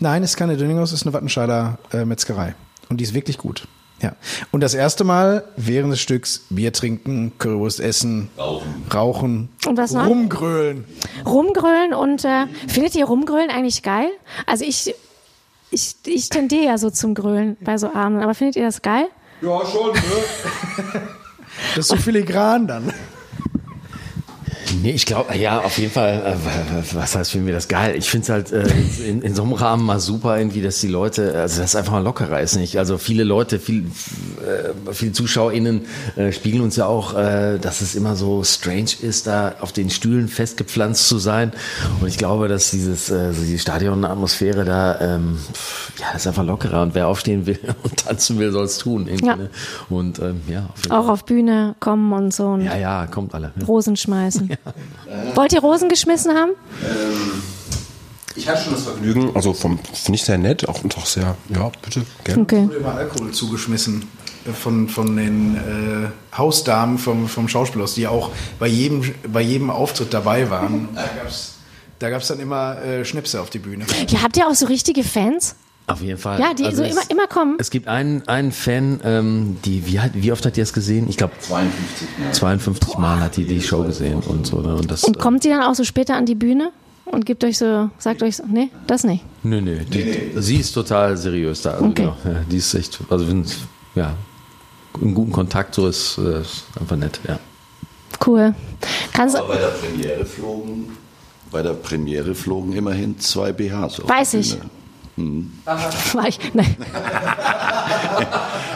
Nein, 0.00 0.22
ist 0.22 0.36
keine 0.36 0.58
Dönninghaus, 0.58 0.92
ist 0.92 1.04
eine 1.06 1.14
Wattenscheider 1.14 1.78
äh, 1.94 2.04
Metzgerei. 2.04 2.54
Und 2.90 2.98
die 2.98 3.04
ist 3.04 3.14
wirklich 3.14 3.38
gut. 3.38 3.66
Ja. 4.04 4.12
Und 4.50 4.60
das 4.60 4.74
erste 4.74 5.02
Mal 5.02 5.44
während 5.56 5.90
des 5.94 6.00
Stücks 6.00 6.44
Bier 6.50 6.74
trinken, 6.74 7.32
Currywurst 7.38 7.80
essen, 7.80 8.28
rauchen, 8.36 8.84
rauchen 8.92 9.48
Und 9.66 9.78
was 9.78 9.92
noch? 9.92 10.06
rumgrölen. 10.06 10.84
Rumgrölen 11.24 11.94
und 11.94 12.22
äh, 12.26 12.44
findet 12.68 12.94
ihr 12.96 13.06
Rumgrölen 13.06 13.48
eigentlich 13.48 13.82
geil? 13.82 14.10
Also 14.44 14.66
ich, 14.66 14.94
ich, 15.70 15.96
ich 16.04 16.28
tendiere 16.28 16.64
ja 16.66 16.76
so 16.76 16.90
zum 16.90 17.14
Grölen 17.14 17.56
bei 17.62 17.78
so 17.78 17.94
Abenden, 17.94 18.22
aber 18.22 18.34
findet 18.34 18.56
ihr 18.56 18.66
das 18.66 18.82
geil? 18.82 19.06
Ja, 19.40 19.60
schon, 19.64 19.92
ne? 19.92 21.00
Das 21.74 21.78
ist 21.86 21.88
so 21.88 21.96
filigran 21.96 22.66
dann. 22.66 22.92
Nee, 24.82 24.92
ich 24.92 25.06
glaube, 25.06 25.36
ja, 25.36 25.60
auf 25.60 25.78
jeden 25.78 25.92
Fall, 25.92 26.36
äh, 26.36 26.94
was 26.94 27.16
heißt, 27.16 27.30
finden 27.30 27.46
wir 27.46 27.54
das 27.54 27.68
geil? 27.68 27.94
Ich 27.96 28.08
finde 28.08 28.24
es 28.24 28.30
halt 28.30 28.52
äh, 28.52 28.66
in, 29.08 29.22
in 29.22 29.34
so 29.34 29.42
einem 29.42 29.52
Rahmen 29.52 29.84
mal 29.84 30.00
super 30.00 30.38
irgendwie, 30.38 30.62
dass 30.62 30.80
die 30.80 30.88
Leute, 30.88 31.34
also 31.34 31.60
das 31.60 31.76
einfach 31.76 31.92
mal 31.92 32.02
lockerer 32.02 32.40
ist, 32.40 32.56
nicht? 32.56 32.78
Also 32.78 32.98
viele 32.98 33.24
Leute, 33.24 33.58
viel, 33.58 33.84
äh, 34.40 34.92
viele 34.92 35.12
ZuschauerInnen 35.12 35.86
äh, 36.16 36.32
spiegeln 36.32 36.62
uns 36.62 36.76
ja 36.76 36.86
auch, 36.86 37.14
äh, 37.16 37.58
dass 37.58 37.80
es 37.80 37.94
immer 37.94 38.16
so 38.16 38.42
strange 38.44 38.90
ist, 39.00 39.26
da 39.26 39.54
auf 39.60 39.72
den 39.72 39.90
Stühlen 39.90 40.28
festgepflanzt 40.28 41.08
zu 41.08 41.18
sein. 41.18 41.52
Und 42.00 42.08
ich 42.08 42.18
glaube, 42.18 42.48
dass 42.48 42.70
dieses, 42.70 43.10
äh, 43.10 43.32
so 43.32 43.42
die 43.42 43.58
Stadionatmosphäre 43.58 44.64
da, 44.64 45.00
ähm, 45.00 45.38
ja, 45.98 46.16
ist 46.16 46.26
einfach 46.26 46.44
lockerer. 46.44 46.82
Und 46.82 46.94
wer 46.94 47.08
aufstehen 47.08 47.46
will 47.46 47.58
und 47.82 47.96
tanzen 47.96 48.38
will, 48.38 48.52
soll 48.52 48.64
es 48.64 48.78
tun. 48.78 49.08
Ja. 49.22 49.36
Ne? 49.36 49.50
Und 49.88 50.18
ähm, 50.18 50.40
ja, 50.48 50.68
auf 50.72 50.90
Auch 50.90 51.04
Fall. 51.04 51.12
auf 51.14 51.24
Bühne 51.24 51.74
kommen 51.80 52.12
und 52.12 52.34
so 52.34 52.48
und 52.48 52.62
Ja, 52.62 52.76
ja, 52.76 53.06
kommt 53.06 53.34
alle. 53.34 53.52
Ne? 53.54 53.64
Rosen 53.64 53.96
schmeißen. 53.96 54.50
Wollt 55.34 55.52
ihr 55.52 55.60
Rosen 55.60 55.88
geschmissen 55.88 56.32
haben? 56.34 56.52
Ich 58.36 58.48
hatte 58.48 58.64
schon 58.64 58.72
das 58.72 58.82
Vergnügen, 58.82 59.34
also 59.34 59.52
vom 59.54 59.78
finde 59.78 60.16
ich 60.16 60.24
sehr 60.24 60.38
nett, 60.38 60.68
auch 60.68 60.82
und 60.82 60.96
auch 60.98 61.06
sehr, 61.06 61.36
ja, 61.50 61.70
bitte, 61.82 62.04
gerne. 62.24 62.42
Okay. 62.42 62.66
Wurde 62.66 62.76
immer 62.76 62.94
Alkohol 62.94 63.30
zugeschmissen 63.30 64.08
äh, 64.46 64.52
von, 64.52 64.88
von 64.88 65.16
den 65.16 65.56
äh, 65.56 66.36
Hausdamen 66.36 66.98
vom, 66.98 67.28
vom 67.28 67.48
Schauspielhaus, 67.48 67.94
die 67.94 68.06
auch 68.08 68.30
bei 68.58 68.66
jedem, 68.66 69.14
bei 69.32 69.40
jedem 69.40 69.70
Auftritt 69.70 70.12
dabei 70.12 70.50
waren. 70.50 70.88
Da 70.94 71.22
gab's 71.22 71.50
da 72.00 72.10
gab's 72.10 72.26
dann 72.28 72.40
immer 72.40 72.82
äh, 72.82 73.04
Schnäpse 73.04 73.40
auf 73.40 73.50
die 73.50 73.60
Bühne. 73.60 73.86
Ja, 74.08 74.22
habt 74.22 74.36
ihr 74.36 74.48
auch 74.48 74.54
so 74.54 74.66
richtige 74.66 75.04
Fans? 75.04 75.54
Auf 75.86 76.00
jeden 76.00 76.18
Fall. 76.18 76.40
Ja, 76.40 76.54
die 76.54 76.74
so 76.74 76.82
es- 76.82 76.92
immer, 76.92 77.02
immer 77.10 77.26
kommen. 77.26 77.56
Es 77.58 77.70
gibt 77.70 77.88
einen, 77.88 78.26
einen 78.26 78.52
Fan, 78.52 79.00
ähm, 79.04 79.58
die, 79.66 79.86
wie, 79.86 80.00
hat, 80.00 80.12
wie 80.14 80.32
oft 80.32 80.44
hat 80.46 80.56
die 80.56 80.60
das 80.60 80.72
gesehen? 80.72 81.08
Ich 81.10 81.16
glaube 81.18 81.34
52 81.40 82.08
Mal. 82.18 82.32
52 82.32 82.98
Mal 82.98 83.20
hat 83.20 83.36
die 83.36 83.44
die 83.44 83.60
Show 83.60 83.82
gesehen 83.82 84.20
und 84.20 84.46
so. 84.46 84.60
Ne? 84.60 84.74
Und 84.76 84.90
das, 84.90 85.04
Und 85.04 85.18
kommt 85.18 85.44
die 85.44 85.50
dann 85.50 85.62
auch 85.62 85.74
so 85.74 85.84
später 85.84 86.16
an 86.16 86.24
die 86.24 86.34
Bühne 86.34 86.70
und 87.04 87.26
gibt 87.26 87.44
euch 87.44 87.58
so, 87.58 87.90
sagt 87.98 88.22
euch 88.22 88.36
so, 88.36 88.44
nee, 88.46 88.70
das 88.86 89.04
nicht. 89.04 89.22
Äh, 89.44 89.48
nö, 89.48 89.60
nö, 89.60 89.78
die, 89.84 90.30
sie 90.36 90.56
ist 90.56 90.72
total 90.72 91.18
seriös 91.18 91.60
da. 91.60 91.72
Also, 91.72 91.84
Okay. 91.84 91.94
genau, 92.02 92.16
ja, 92.24 92.40
die 92.50 92.56
ist 92.56 92.72
echt, 92.74 93.00
also 93.10 93.28
wenn, 93.28 93.44
ja, 93.94 94.14
in 95.02 95.12
guten 95.14 95.32
Kontakt, 95.32 95.74
so 95.74 95.86
ist, 95.86 96.16
äh, 96.16 96.40
ist 96.40 96.64
einfach 96.80 96.96
nett, 96.96 97.20
ja. 97.28 97.38
Cool. 98.26 98.54
Kannst 99.12 99.36
Aber 99.36 99.48
bei 99.48 99.58
der 99.58 99.66
Premiere 99.68 100.24
flogen, 100.24 100.96
bei 101.50 101.62
der 101.62 101.74
Premiere 101.74 102.34
flogen 102.34 102.72
immerhin 102.72 103.18
zwei 103.18 103.52
BHs. 103.52 104.00
Auf 104.00 104.08
Weiß 104.08 104.30
die 104.30 104.38
ich. 104.38 104.56
Bühne. 105.16 105.46
war 105.64 106.28
ich, 106.28 106.38
nein. 106.54 106.76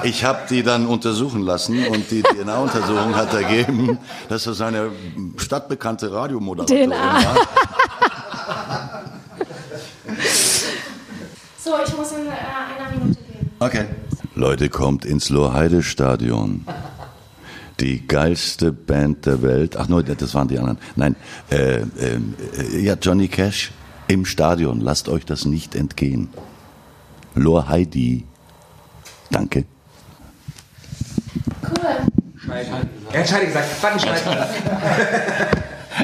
Ich 0.05 0.25
habe 0.25 0.41
die 0.49 0.63
dann 0.63 0.87
untersuchen 0.87 1.43
lassen 1.43 1.85
und 1.89 2.11
die 2.13 2.23
DNA-Untersuchung 2.23 3.17
hat 3.17 3.35
ergeben, 3.35 3.99
dass 4.29 4.45
das 4.45 4.61
eine 4.61 4.93
stadtbekannte 5.37 6.13
Radiomoderatorin 6.13 6.91
DNA. 6.91 6.97
war. 6.97 7.37
So, 11.59 11.75
ich 11.87 11.97
muss 11.97 12.13
in 12.13 12.21
einer 12.21 12.99
Minute 12.99 13.21
gehen. 13.21 13.51
Okay. 13.59 13.85
Leute, 14.35 14.69
kommt 14.71 15.05
ins 15.05 15.29
Lohheide-Stadion. 15.29 16.65
Die 17.81 18.07
geilste 18.07 18.73
Band 18.73 19.27
der 19.27 19.43
Welt. 19.43 19.77
Ach 19.77 19.87
nein, 19.89 20.17
das 20.17 20.35
waren 20.35 20.49
die 20.49 20.59
anderen. 20.59 20.79
Nein, 20.97 21.15
äh, 21.51 21.81
äh, 21.81 21.85
äh, 22.57 22.79
ja, 22.81 22.95
Johnny 22.95 23.29
Cash 23.29 23.71
im 24.09 24.25
Stadion. 24.25 24.81
Lasst 24.81 25.09
euch 25.09 25.25
das 25.25 25.45
nicht 25.45 25.75
entgehen. 25.75 26.29
Lohheidi. 27.35 28.25
Danke. 29.31 29.65
Er 33.13 33.21
hat 33.21 33.29
Scheide 33.29 33.47
gesagt. 33.47 33.67
Wann 33.81 34.01
Scheide? 34.01 34.49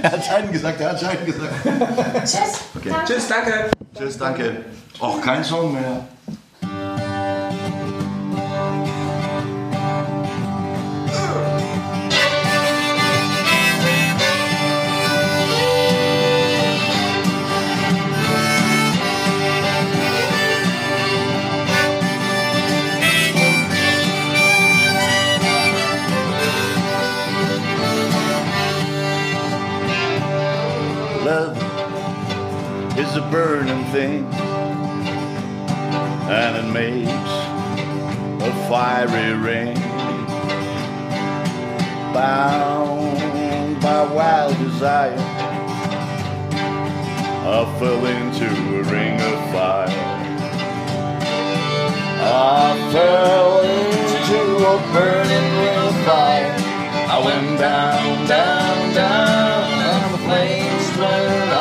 Er 0.03 0.12
hat 0.12 0.25
Scheiden 0.25 0.53
gesagt, 0.53 0.81
er 0.81 0.90
hat 0.90 1.01
Scheiden 1.01 1.27
gesagt. 1.27 1.53
Tschüss. 2.25 2.61
Tschüss, 3.07 3.29
danke. 3.29 3.71
Tschüss, 3.97 4.19
danke. 4.19 4.64
Auch 5.01 5.21
kein 5.21 5.43
Song 5.43 5.73
mehr. 5.73 6.07
Down, 57.74 58.26
down, 58.28 58.94
down, 58.94 59.72
and 59.72 60.14
the 60.14 60.18
flames 60.18 60.96
went 60.96 61.54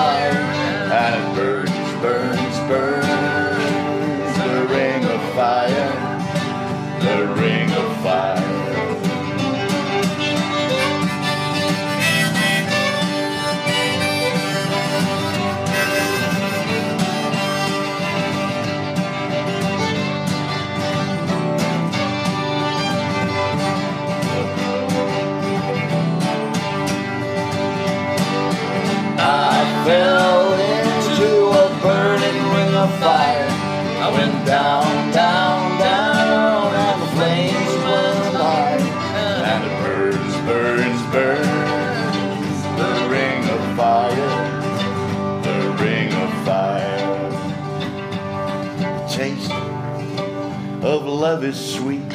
love 51.24 51.46
is 51.46 51.74
sweet 51.76 52.14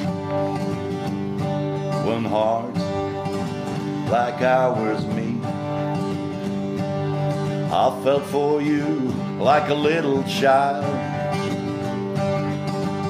when 2.07 2.25
hearts 2.27 2.85
like 4.11 4.43
ours 4.43 5.03
meet. 5.17 5.43
I 7.73 7.87
felt 8.05 8.25
for 8.25 8.61
you 8.61 8.85
like 9.51 9.71
a 9.71 9.75
little 9.75 10.23
child. 10.25 10.85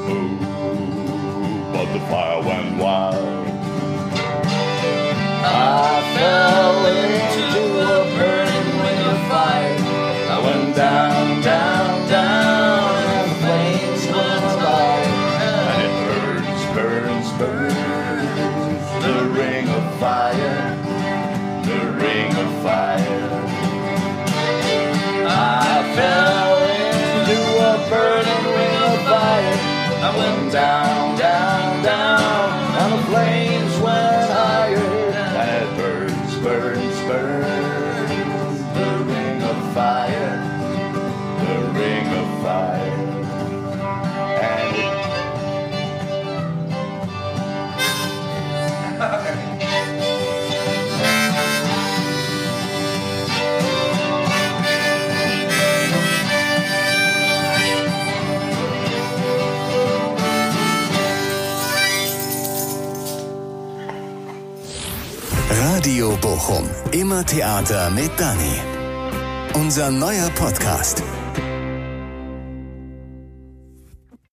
Ooh, 0.08 0.38
but 1.72 1.86
the 1.92 2.00
fire 2.10 2.42
went 2.48 2.70
wild. 2.80 3.48
I 5.42 5.98
fell 6.14 6.78
into 6.94 7.64
a 7.90 7.98
burning 8.16 8.70
ring 8.84 9.02
of 9.14 9.20
fire. 9.32 9.78
I 10.34 10.36
went 10.46 10.76
down, 10.76 11.17
I 30.00 30.16
went 30.16 30.52
down, 30.52 30.87
Bochum. 66.20 66.68
Immer 66.92 67.24
Theater 67.24 67.90
mit 67.90 68.10
Dani. 68.18 68.60
Unser 69.54 69.90
neuer 69.90 70.30
Podcast. 70.30 71.02